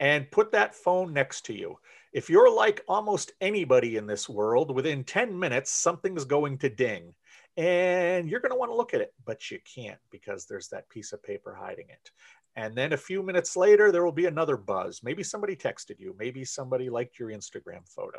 [0.00, 1.78] and put that phone next to you
[2.12, 7.14] if you're like almost anybody in this world, within 10 minutes, something's going to ding
[7.56, 10.88] and you're going to want to look at it, but you can't because there's that
[10.88, 12.10] piece of paper hiding it.
[12.56, 15.02] And then a few minutes later, there will be another buzz.
[15.02, 16.14] Maybe somebody texted you.
[16.18, 18.18] Maybe somebody liked your Instagram photo.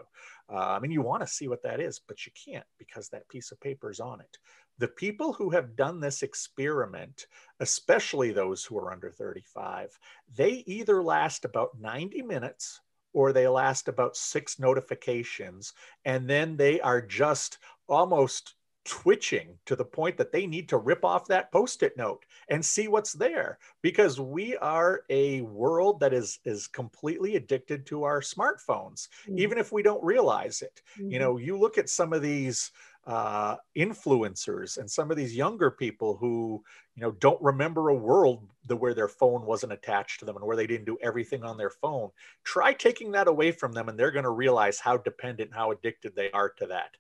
[0.52, 3.30] Uh, I mean, you want to see what that is, but you can't because that
[3.30, 4.38] piece of paper is on it.
[4.80, 7.28] The people who have done this experiment,
[7.60, 9.98] especially those who are under 35,
[10.36, 12.82] they either last about 90 minutes
[13.14, 19.86] or they last about six notifications and then they are just almost twitching to the
[19.86, 24.20] point that they need to rip off that post-it note and see what's there because
[24.20, 29.40] we are a world that is is completely addicted to our smartphones mm-hmm.
[29.40, 31.12] even if we don't realize it mm-hmm.
[31.12, 32.72] you know you look at some of these
[33.06, 36.64] uh, influencers and some of these younger people who
[36.96, 40.46] you know don't remember a world the, where their phone wasn't attached to them and
[40.46, 42.10] where they didn't do everything on their phone
[42.46, 46.16] try taking that away from them and they're going to realize how dependent how addicted
[46.16, 46.92] they are to that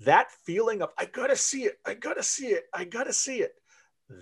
[0.00, 3.52] that feeling of i gotta see it i gotta see it i gotta see it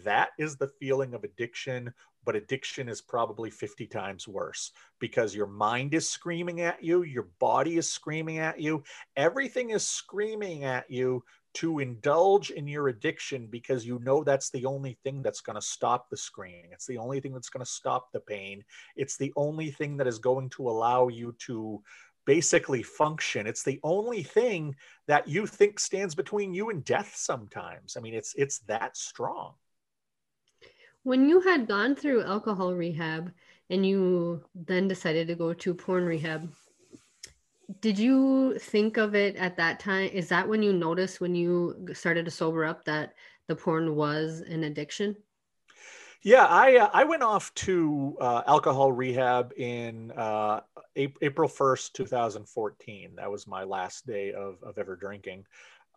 [0.05, 1.93] that is the feeling of addiction
[2.27, 7.29] but addiction is probably 50 times worse because your mind is screaming at you, your
[7.39, 8.83] body is screaming at you,
[9.17, 11.23] everything is screaming at you
[11.55, 15.62] to indulge in your addiction because you know that's the only thing that's going to
[15.62, 16.69] stop the screaming.
[16.73, 18.62] It's the only thing that's going to stop the pain.
[18.95, 21.83] It's the only thing that is going to allow you to
[22.27, 23.47] basically function.
[23.47, 27.97] It's the only thing that you think stands between you and death sometimes.
[27.97, 29.55] I mean, it's it's that strong.
[31.05, 33.33] When you had gone through alcohol rehab
[33.71, 36.53] and you then decided to go to porn rehab,
[37.81, 40.11] did you think of it at that time?
[40.12, 43.15] Is that when you noticed when you started to sober up that
[43.47, 45.17] the porn was an addiction?
[46.27, 50.61] Yeah, I uh, I went off to uh, alcohol rehab in uh,
[50.97, 53.15] April first, two thousand fourteen.
[53.15, 55.45] That was my last day of of ever drinking.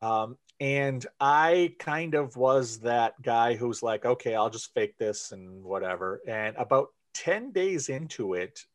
[0.03, 5.31] Um, and I kind of was that guy who's like, okay, I'll just fake this
[5.31, 6.21] and whatever.
[6.27, 8.65] And about 10 days into it,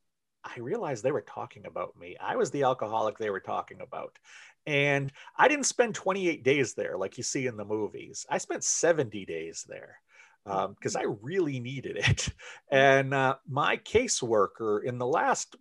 [0.45, 2.17] I realized they were talking about me.
[2.21, 4.19] I was the alcoholic they were talking about.
[4.67, 8.27] And I didn't spend 28 days there like you see in the movies.
[8.29, 10.01] I spent 70 days there
[10.45, 12.29] because um, I really needed it.
[12.71, 15.55] And uh, my caseworker in the last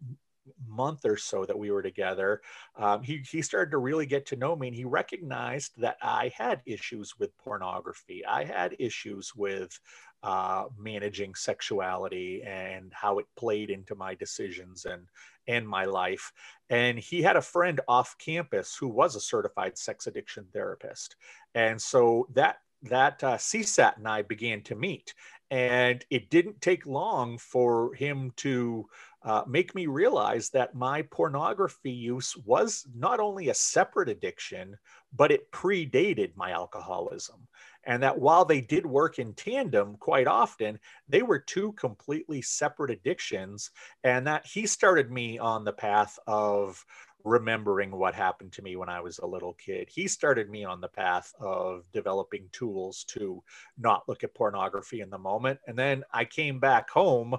[0.68, 2.42] month or so that we were together,
[2.76, 6.32] um, he, he started to really get to know me and he recognized that I
[6.36, 8.26] had issues with pornography.
[8.26, 9.80] I had issues with
[10.24, 15.08] uh, managing sexuality and how it played into my decisions and,
[15.48, 16.32] and my life.
[16.70, 21.16] And he had a friend off campus who was a certified sex addiction therapist.
[21.54, 25.14] And so that that uh, CSAT and I began to meet.
[25.52, 28.88] And it didn't take long for him to
[29.24, 34.78] uh, make me realize that my pornography use was not only a separate addiction,
[35.16, 37.48] but it predated my alcoholism.
[37.86, 42.92] And that while they did work in tandem quite often, they were two completely separate
[42.92, 43.72] addictions.
[44.04, 46.84] And that he started me on the path of
[47.24, 49.90] remembering what happened to me when I was a little kid.
[49.90, 53.42] He started me on the path of developing tools to
[53.78, 55.60] not look at pornography in the moment.
[55.68, 57.36] And then I came back home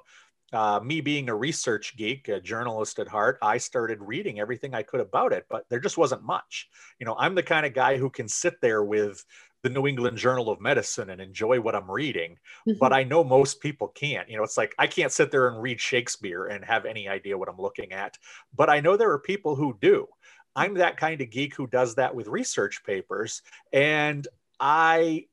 [0.54, 4.82] uh, me being a research geek, a journalist at heart, I started reading everything I
[4.84, 6.68] could about it, but there just wasn't much.
[7.00, 9.24] You know, I'm the kind of guy who can sit there with
[9.64, 12.78] the New England Journal of Medicine and enjoy what I'm reading, mm-hmm.
[12.78, 14.28] but I know most people can't.
[14.28, 17.36] You know, it's like I can't sit there and read Shakespeare and have any idea
[17.36, 18.18] what I'm looking at,
[18.54, 20.06] but I know there are people who do.
[20.54, 23.42] I'm that kind of geek who does that with research papers.
[23.72, 24.28] And
[24.60, 25.26] I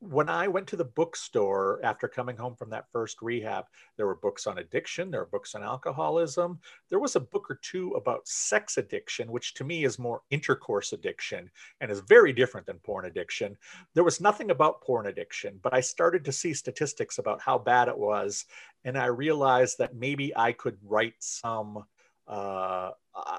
[0.00, 3.66] when I went to the bookstore after coming home from that first rehab,
[3.96, 6.58] there were books on addiction, there were books on alcoholism.
[6.88, 10.92] There was a book or two about sex addiction, which to me is more intercourse
[10.92, 11.48] addiction
[11.80, 13.56] and is very different than porn addiction.
[13.94, 17.86] There was nothing about porn addiction, but I started to see statistics about how bad
[17.86, 18.46] it was.
[18.84, 21.84] And I realized that maybe I could write some
[22.26, 22.92] uh,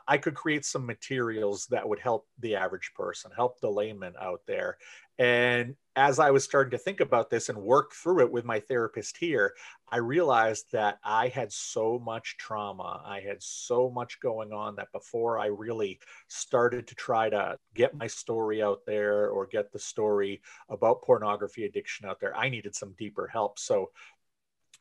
[0.05, 4.41] I could create some materials that would help the average person, help the layman out
[4.45, 4.77] there.
[5.17, 8.59] And as I was starting to think about this and work through it with my
[8.61, 9.53] therapist here,
[9.89, 13.01] I realized that I had so much trauma.
[13.05, 17.93] I had so much going on that before I really started to try to get
[17.93, 22.73] my story out there or get the story about pornography addiction out there, I needed
[22.73, 23.59] some deeper help.
[23.59, 23.89] So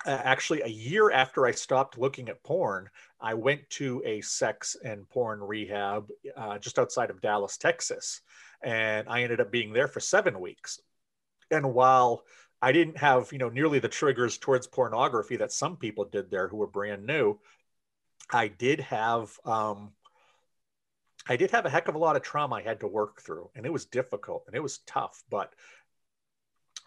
[0.07, 2.89] uh, actually a year after I stopped looking at porn,
[3.21, 8.21] I went to a sex and porn rehab uh, just outside of Dallas, Texas.
[8.63, 10.79] And I ended up being there for seven weeks.
[11.51, 12.25] And while
[12.63, 16.49] I didn't have, you know, nearly the triggers towards pornography that some people did there
[16.49, 17.39] who were brand new,
[18.31, 19.93] I did have, um,
[21.29, 23.51] I did have a heck of a lot of trauma I had to work through,
[23.55, 25.23] and it was difficult and it was tough.
[25.31, 25.53] But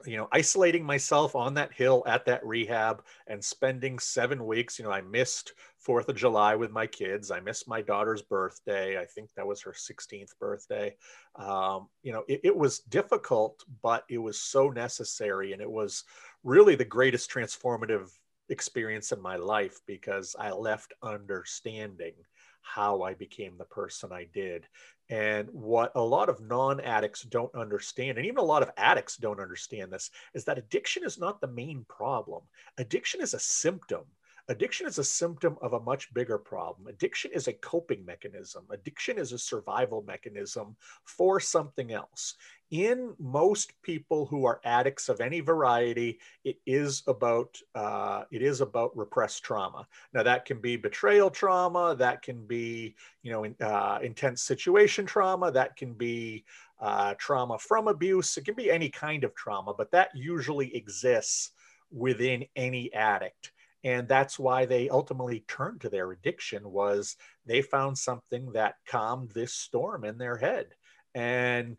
[0.06, 4.78] you know, isolating myself on that hill at that rehab and spending seven weeks.
[4.78, 7.32] You know, I missed Fourth of July with my kids.
[7.32, 9.00] I missed my daughter's birthday.
[9.00, 10.96] I think that was her 16th birthday.
[11.36, 15.54] Um, you know, it, it was difficult, but it was so necessary.
[15.54, 16.04] And it was
[16.44, 18.10] really the greatest transformative
[18.50, 22.14] experience in my life because I left understanding
[22.62, 24.66] how I became the person I did.
[25.14, 29.16] And what a lot of non addicts don't understand, and even a lot of addicts
[29.16, 32.42] don't understand this, is that addiction is not the main problem.
[32.80, 34.06] Addiction is a symptom.
[34.50, 36.88] Addiction is a symptom of a much bigger problem.
[36.88, 38.66] Addiction is a coping mechanism.
[38.72, 40.76] Addiction is a survival mechanism
[41.06, 42.36] for something else
[42.74, 48.62] in most people who are addicts of any variety, it is about uh, it is
[48.62, 49.88] about repressed trauma.
[50.12, 55.06] Now that can be betrayal trauma, that can be you know in, uh, intense situation
[55.06, 56.46] trauma, that can be
[56.82, 58.36] uh, trauma from abuse.
[58.38, 61.52] It can be any kind of trauma, but that usually exists
[61.92, 63.52] within any addict
[63.84, 67.16] and that's why they ultimately turned to their addiction was
[67.46, 70.68] they found something that calmed this storm in their head
[71.16, 71.78] and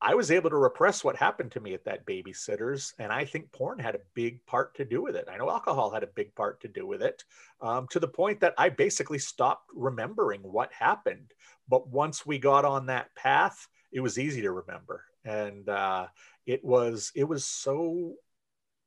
[0.00, 3.50] I was able to repress what happened to me at that babysitter's, and I think
[3.50, 5.26] porn had a big part to do with it.
[5.30, 7.24] I know alcohol had a big part to do with it,
[7.60, 11.32] um, to the point that I basically stopped remembering what happened.
[11.68, 16.06] But once we got on that path, it was easy to remember, and uh,
[16.46, 18.14] it was it was so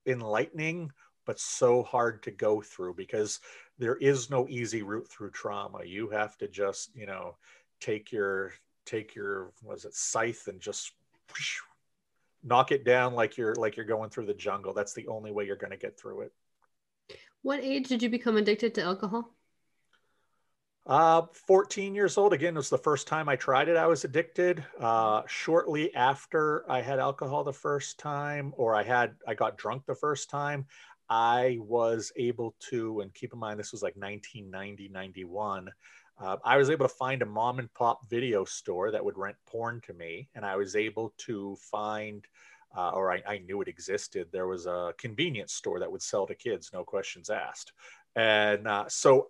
[0.06, 0.92] enlightening,
[1.26, 3.40] but so hard to go through because
[3.78, 5.84] there is no easy route through trauma.
[5.84, 7.36] You have to just you know
[7.80, 8.54] take your
[8.86, 10.94] take your was it scythe and just
[12.44, 14.74] knock it down like you're like you're going through the jungle.
[14.74, 16.34] That's the only way you're going to get through it.
[17.42, 19.34] What age did you become addicted to alcohol?
[20.86, 22.34] Uh, 14 years old.
[22.34, 23.78] Again, it was the first time I tried it.
[23.78, 24.64] I was addicted.
[24.80, 29.86] Uh, shortly after I had alcohol the first time, or I had, I got drunk
[29.86, 30.66] the first time,
[31.12, 35.70] I was able to, and keep in mind, this was like 1990, 91
[36.22, 39.38] uh, I was able to find a mom and pop video store that would rent
[39.48, 42.24] porn to me, and I was able to find,
[42.78, 44.28] uh, or I, I, knew it existed.
[44.32, 47.74] There was a convenience store that would sell to kids, no questions asked.
[48.16, 49.30] And uh, so,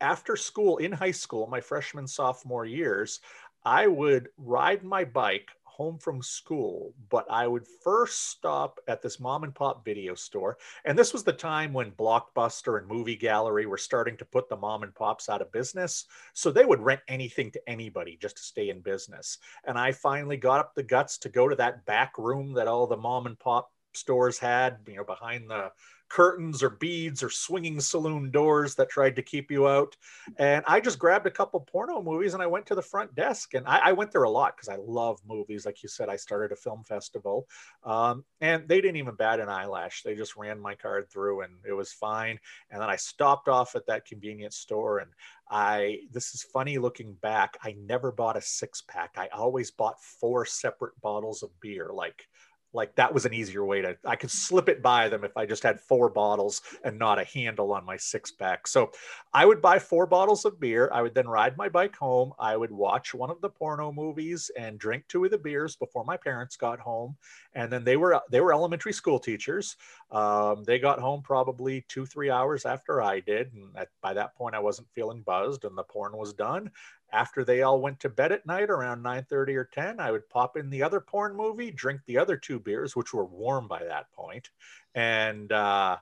[0.00, 3.20] after school in high school, my freshman sophomore years,
[3.64, 5.48] I would ride my bike
[5.80, 10.58] home from school, but I would first stop at this mom and pop video store.
[10.84, 14.58] And this was the time when Blockbuster and Movie Gallery were starting to put the
[14.58, 16.04] mom and pops out of business.
[16.34, 19.38] So they would rent anything to anybody just to stay in business.
[19.64, 22.86] And I finally got up the guts to go to that back room that all
[22.86, 25.72] the mom and pop stores had, you know, behind the
[26.10, 29.96] curtains or beads or swinging saloon doors that tried to keep you out.
[30.36, 33.54] And I just grabbed a couple porno movies and I went to the front desk.
[33.54, 35.64] And I, I went there a lot because I love movies.
[35.64, 37.46] Like you said, I started a film festival
[37.84, 40.02] um, and they didn't even bat an eyelash.
[40.02, 42.38] They just ran my card through and it was fine.
[42.70, 45.10] And then I stopped off at that convenience store and
[45.48, 47.56] I, this is funny looking back.
[47.62, 49.14] I never bought a six pack.
[49.16, 52.26] I always bought four separate bottles of beer, like
[52.72, 55.44] like that was an easier way to i could slip it by them if i
[55.44, 58.66] just had four bottles and not a handle on my six pack.
[58.66, 58.90] So
[59.32, 60.90] i would buy four bottles of beer.
[60.92, 62.32] I would then ride my bike home.
[62.38, 66.04] I would watch one of the porno movies and drink two of the beers before
[66.04, 67.16] my parents got home.
[67.54, 69.76] And then they were they were elementary school teachers.
[70.10, 73.52] Um, they got home probably two three hours after i did.
[73.52, 76.70] And at, by that point i wasn't feeling buzzed and the porn was done
[77.12, 80.56] after they all went to bed at night around 9:30 or 10, I would pop
[80.56, 84.12] in the other porn movie, drink the other two beers, which were warm by that
[84.12, 84.50] point,
[84.94, 85.96] and uh,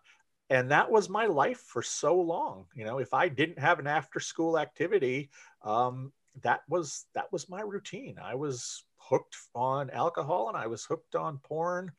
[0.51, 2.67] and that was my life for so long.
[2.75, 5.31] You know, if I didn't have an after-school activity,
[5.63, 8.19] um, that was that was my routine.
[8.23, 11.93] I was hooked on alcohol and I was hooked on porn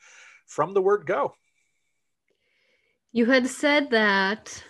[0.45, 1.34] from the word go.
[3.12, 4.64] You had said that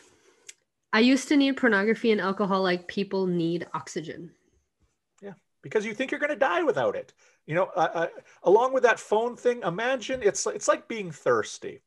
[0.92, 4.32] I used to need pornography and alcohol like people need oxygen.
[5.22, 7.14] Yeah, because you think you're going to die without it.
[7.46, 8.08] You know, uh, uh,
[8.44, 11.82] along with that phone thing, imagine it's it's like being thirsty.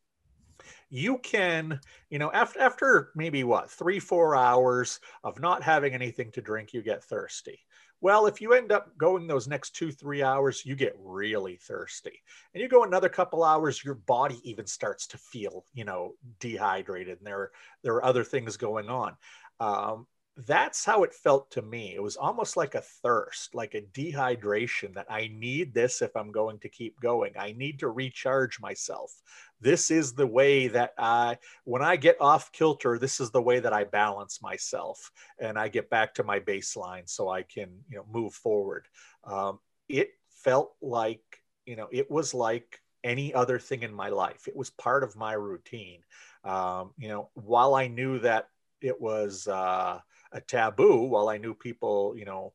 [0.89, 1.81] You can,
[2.11, 6.73] you know, after after maybe what three four hours of not having anything to drink,
[6.73, 7.61] you get thirsty.
[8.03, 12.21] Well, if you end up going those next two, three hours, you get really thirsty.
[12.53, 17.19] And you go another couple hours, your body even starts to feel, you know, dehydrated.
[17.19, 17.53] And there,
[17.85, 19.17] there are other things going on.
[19.61, 21.95] Um, that's how it felt to me.
[21.95, 26.33] It was almost like a thirst, like a dehydration that I need this if I'm
[26.33, 27.33] going to keep going.
[27.39, 29.13] I need to recharge myself.
[29.61, 33.61] This is the way that I, when I get off kilter, this is the way
[33.61, 37.99] that I balance myself and I get back to my baseline so I can, you
[37.99, 38.89] know, move forward.
[39.25, 44.49] Um, it felt like, you know, it was like any other thing in my life.
[44.49, 46.01] It was part of my routine.
[46.43, 48.49] Um, you know, while I knew that
[48.81, 50.01] it was, uh,
[50.33, 52.53] a taboo while i knew people you know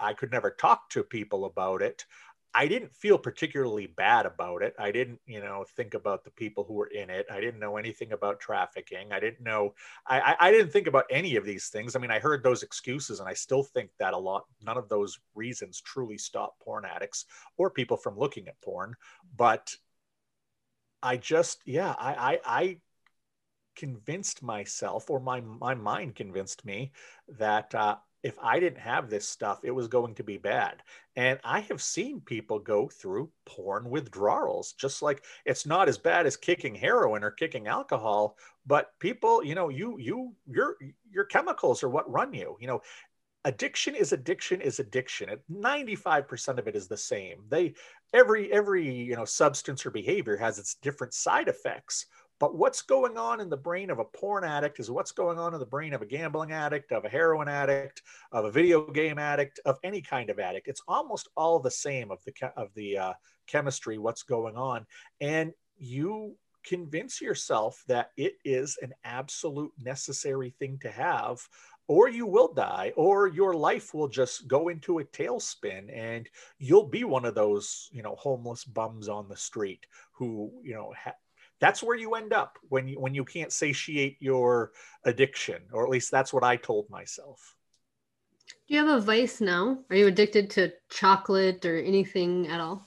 [0.00, 2.04] i could never talk to people about it.
[2.54, 4.74] I didn't feel particularly bad about it.
[4.78, 7.26] I didn't you know think about the people who were in it.
[7.30, 9.12] I didn't know anything about trafficking.
[9.12, 9.74] I didn't know
[10.06, 11.94] i i didn't think about any of these things.
[11.94, 14.88] I mean i heard those excuses and i still think that a lot none of
[14.88, 17.26] those reasons truly stop porn addicts
[17.58, 18.94] or people from looking at porn.
[19.36, 19.76] But
[21.02, 22.78] i just yeah i i, I
[23.76, 26.92] convinced myself, or my my mind convinced me,
[27.28, 30.82] that uh, if I didn't have this stuff, it was going to be bad.
[31.14, 36.26] And I have seen people go through porn withdrawals, just like it's not as bad
[36.26, 40.76] as kicking heroin or kicking alcohol, but people, you know, you you your
[41.10, 42.56] your chemicals are what run you.
[42.60, 42.82] You know,
[43.44, 45.30] addiction is addiction is addiction.
[45.50, 47.44] 95% of it is the same.
[47.48, 47.74] They
[48.12, 52.06] every every you know substance or behavior has its different side effects
[52.38, 55.54] but what's going on in the brain of a porn addict is what's going on
[55.54, 59.18] in the brain of a gambling addict, of a heroin addict, of a video game
[59.18, 60.68] addict, of any kind of addict.
[60.68, 63.12] It's almost all the same of the of the uh,
[63.46, 64.86] chemistry, what's going on,
[65.20, 71.40] and you convince yourself that it is an absolute necessary thing to have
[71.88, 76.28] or you will die or your life will just go into a tailspin and
[76.58, 80.92] you'll be one of those you know homeless bums on the street who you know
[81.00, 81.14] ha-
[81.60, 84.72] that's where you end up when you when you can't satiate your
[85.04, 87.54] addiction or at least that's what i told myself.
[88.68, 89.78] Do you have a vice now?
[89.90, 92.85] Are you addicted to chocolate or anything at all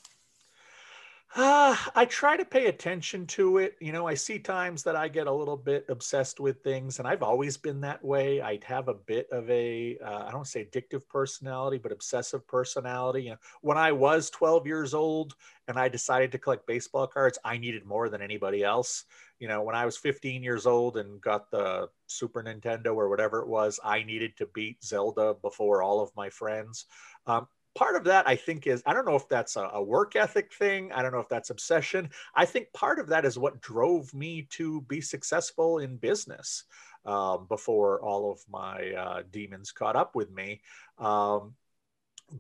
[1.35, 3.75] uh, I try to pay attention to it.
[3.79, 7.07] You know, I see times that I get a little bit obsessed with things, and
[7.07, 8.41] I've always been that way.
[8.41, 13.23] I have a bit of a, uh, I don't say addictive personality, but obsessive personality.
[13.23, 15.35] You know, when I was 12 years old
[15.67, 19.05] and I decided to collect baseball cards, I needed more than anybody else.
[19.37, 23.41] You know, when I was 15 years old and got the Super Nintendo or whatever
[23.41, 26.85] it was, I needed to beat Zelda before all of my friends.
[27.27, 27.47] Um,
[27.79, 30.51] part of that i think is i don't know if that's a, a, work ethic
[30.53, 34.13] thing i don't know if that's obsession i think part of that is what drove
[34.13, 36.65] me to be successful in business
[37.05, 40.59] um, before all of my uh, demons caught up with me
[40.97, 41.53] um,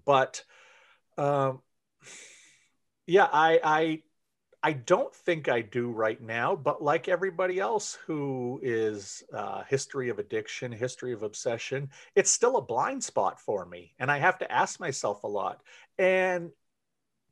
[0.05, 0.43] but
[1.17, 1.61] um,
[3.07, 4.01] yeah i i
[4.61, 10.09] I don't think I do right now, but like everybody else who is uh, history
[10.09, 13.93] of addiction, history of obsession, it's still a blind spot for me.
[13.99, 15.61] And I have to ask myself a lot.
[15.97, 16.51] And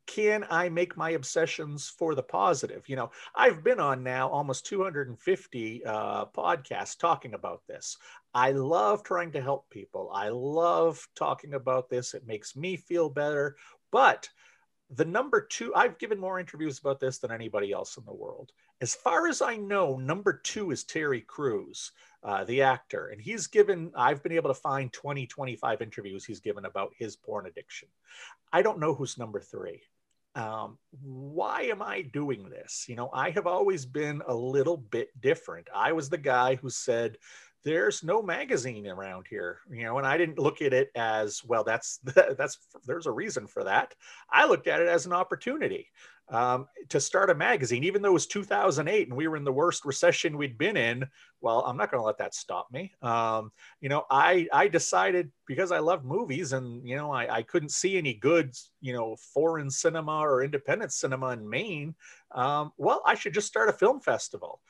[0.06, 2.88] can I make my obsessions for the positive?
[2.88, 7.98] You know, I've been on now almost 250 uh, podcasts talking about this.
[8.32, 10.10] I love trying to help people.
[10.14, 12.14] I love talking about this.
[12.14, 13.56] It makes me feel better.
[13.92, 14.30] But
[14.90, 18.52] the number two, I've given more interviews about this than anybody else in the world.
[18.80, 23.08] As far as I know, number two is Terry Crews, uh, the actor.
[23.08, 27.16] And he's given, I've been able to find 20, 25 interviews he's given about his
[27.16, 27.88] porn addiction.
[28.52, 29.82] I don't know who's number three.
[30.34, 32.86] Um, why am I doing this?
[32.88, 35.68] You know, I have always been a little bit different.
[35.74, 37.18] I was the guy who said,
[37.64, 41.64] there's no magazine around here you know and i didn't look at it as well
[41.64, 41.98] that's
[42.36, 43.94] that's there's a reason for that.
[44.30, 45.88] I looked at it as an opportunity
[46.30, 49.52] um, to start a magazine even though it was 2008 and we were in the
[49.52, 51.06] worst recession we'd been in
[51.40, 52.92] well i'm not going to let that stop me.
[53.02, 53.50] Um,
[53.80, 57.70] you know i i decided because i love movies and you know I, I couldn't
[57.70, 61.94] see any good you know foreign cinema or independent cinema in maine
[62.34, 64.60] um, well i should just start a film festival.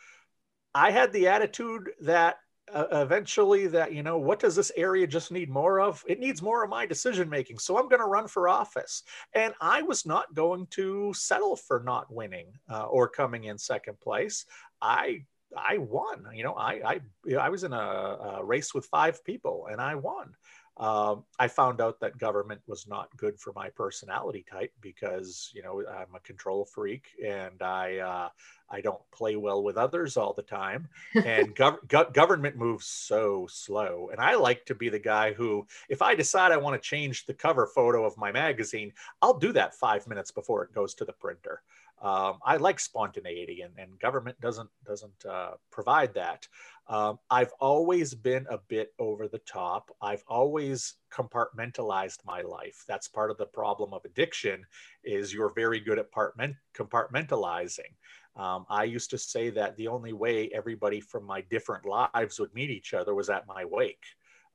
[0.75, 2.37] I had the attitude that
[2.75, 6.05] uh, eventually that you know what does this area just need more of?
[6.07, 9.03] It needs more of my decision making so i'm going to run for office.
[9.35, 13.99] And i was not going to settle for not winning uh, or coming in second
[14.01, 14.45] place.
[14.81, 15.25] I
[15.57, 19.67] i won you know i i, I was in a, a race with five people
[19.71, 20.35] and i won
[20.79, 25.63] um, I found out that government was not good for my personality type because you
[25.63, 28.29] know I'm a control freak and I uh,
[28.71, 33.47] I don't play well with others all the time, and gov- go- government moves so
[33.51, 34.11] slow.
[34.13, 37.27] And I like to be the guy who, if I decide I want to change
[37.27, 41.05] the cover photo of my magazine, I'll do that five minutes before it goes to
[41.05, 41.63] the printer.
[42.01, 46.47] Um, I like spontaneity, and, and government doesn't doesn't uh, provide that.
[46.87, 49.91] Um, I've always been a bit over the top.
[50.01, 52.85] I've always compartmentalized my life.
[52.89, 54.65] That's part of the problem of addiction
[55.05, 57.93] is you're very good at compartmentalizing.
[58.37, 62.55] Um, I used to say that the only way everybody from my different lives would
[62.55, 64.05] meet each other was at my wake.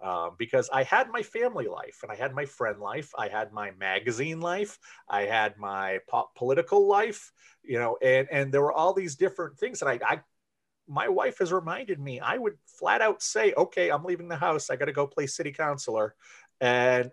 [0.03, 3.53] Um, because I had my family life and I had my friend life, I had
[3.53, 4.77] my magazine life,
[5.07, 7.31] I had my pop political life,
[7.63, 10.21] you know, and and there were all these different things, and I, I
[10.87, 14.69] my wife has reminded me I would flat out say, okay, I'm leaving the house.
[14.69, 16.15] I got to go play city councilor.
[16.59, 17.09] And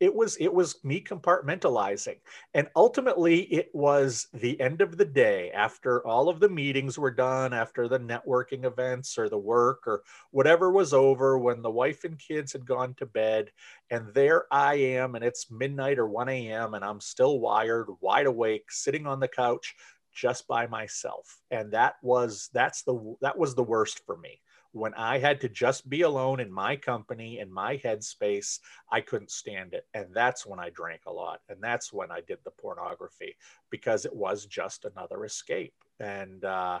[0.00, 2.16] it was it was me compartmentalizing.
[2.54, 7.10] And ultimately it was the end of the day after all of the meetings were
[7.10, 12.04] done after the networking events or the work or whatever was over when the wife
[12.04, 13.50] and kids had gone to bed
[13.90, 18.26] and there i am and it's midnight or 1 a.m and i'm still wired wide
[18.26, 19.74] awake sitting on the couch
[20.14, 21.40] just by myself.
[21.50, 24.40] And that was that's the that was the worst for me
[24.74, 28.58] when i had to just be alone in my company in my headspace
[28.90, 32.20] i couldn't stand it and that's when i drank a lot and that's when i
[32.26, 33.36] did the pornography
[33.70, 36.80] because it was just another escape and uh,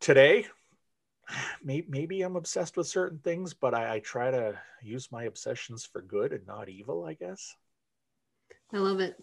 [0.00, 0.44] today
[1.64, 5.84] maybe, maybe i'm obsessed with certain things but I, I try to use my obsessions
[5.84, 7.54] for good and not evil i guess
[8.72, 9.16] I love it.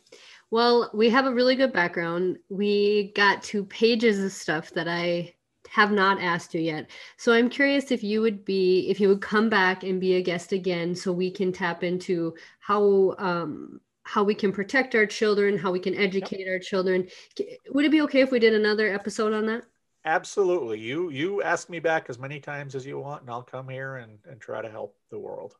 [0.52, 2.38] Well, we have a really good background.
[2.50, 5.36] We got two pages of stuff that I
[5.70, 6.90] have not asked you yet.
[7.18, 10.22] So I'm curious if you would be, if you would come back and be a
[10.22, 15.58] guest again so we can tap into how, um, how we can protect our children,
[15.58, 16.50] how we can educate yep.
[16.50, 17.08] our children.
[17.72, 19.64] Would it be okay if we did another episode on that?
[20.06, 20.80] Absolutely.
[20.80, 23.98] You you ask me back as many times as you want and I'll come here
[23.98, 25.56] and, and try to help the world.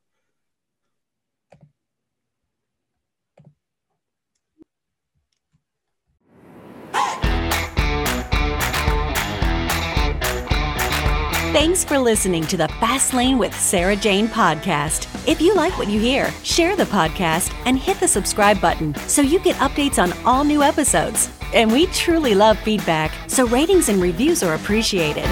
[11.60, 15.08] Thanks for listening to the Fast Lane with Sarah Jane podcast.
[15.28, 19.24] If you like what you hear, share the podcast and hit the subscribe button so
[19.24, 21.32] you get updates on all new episodes.
[21.56, 25.26] And we truly love feedback, so ratings and reviews are appreciated.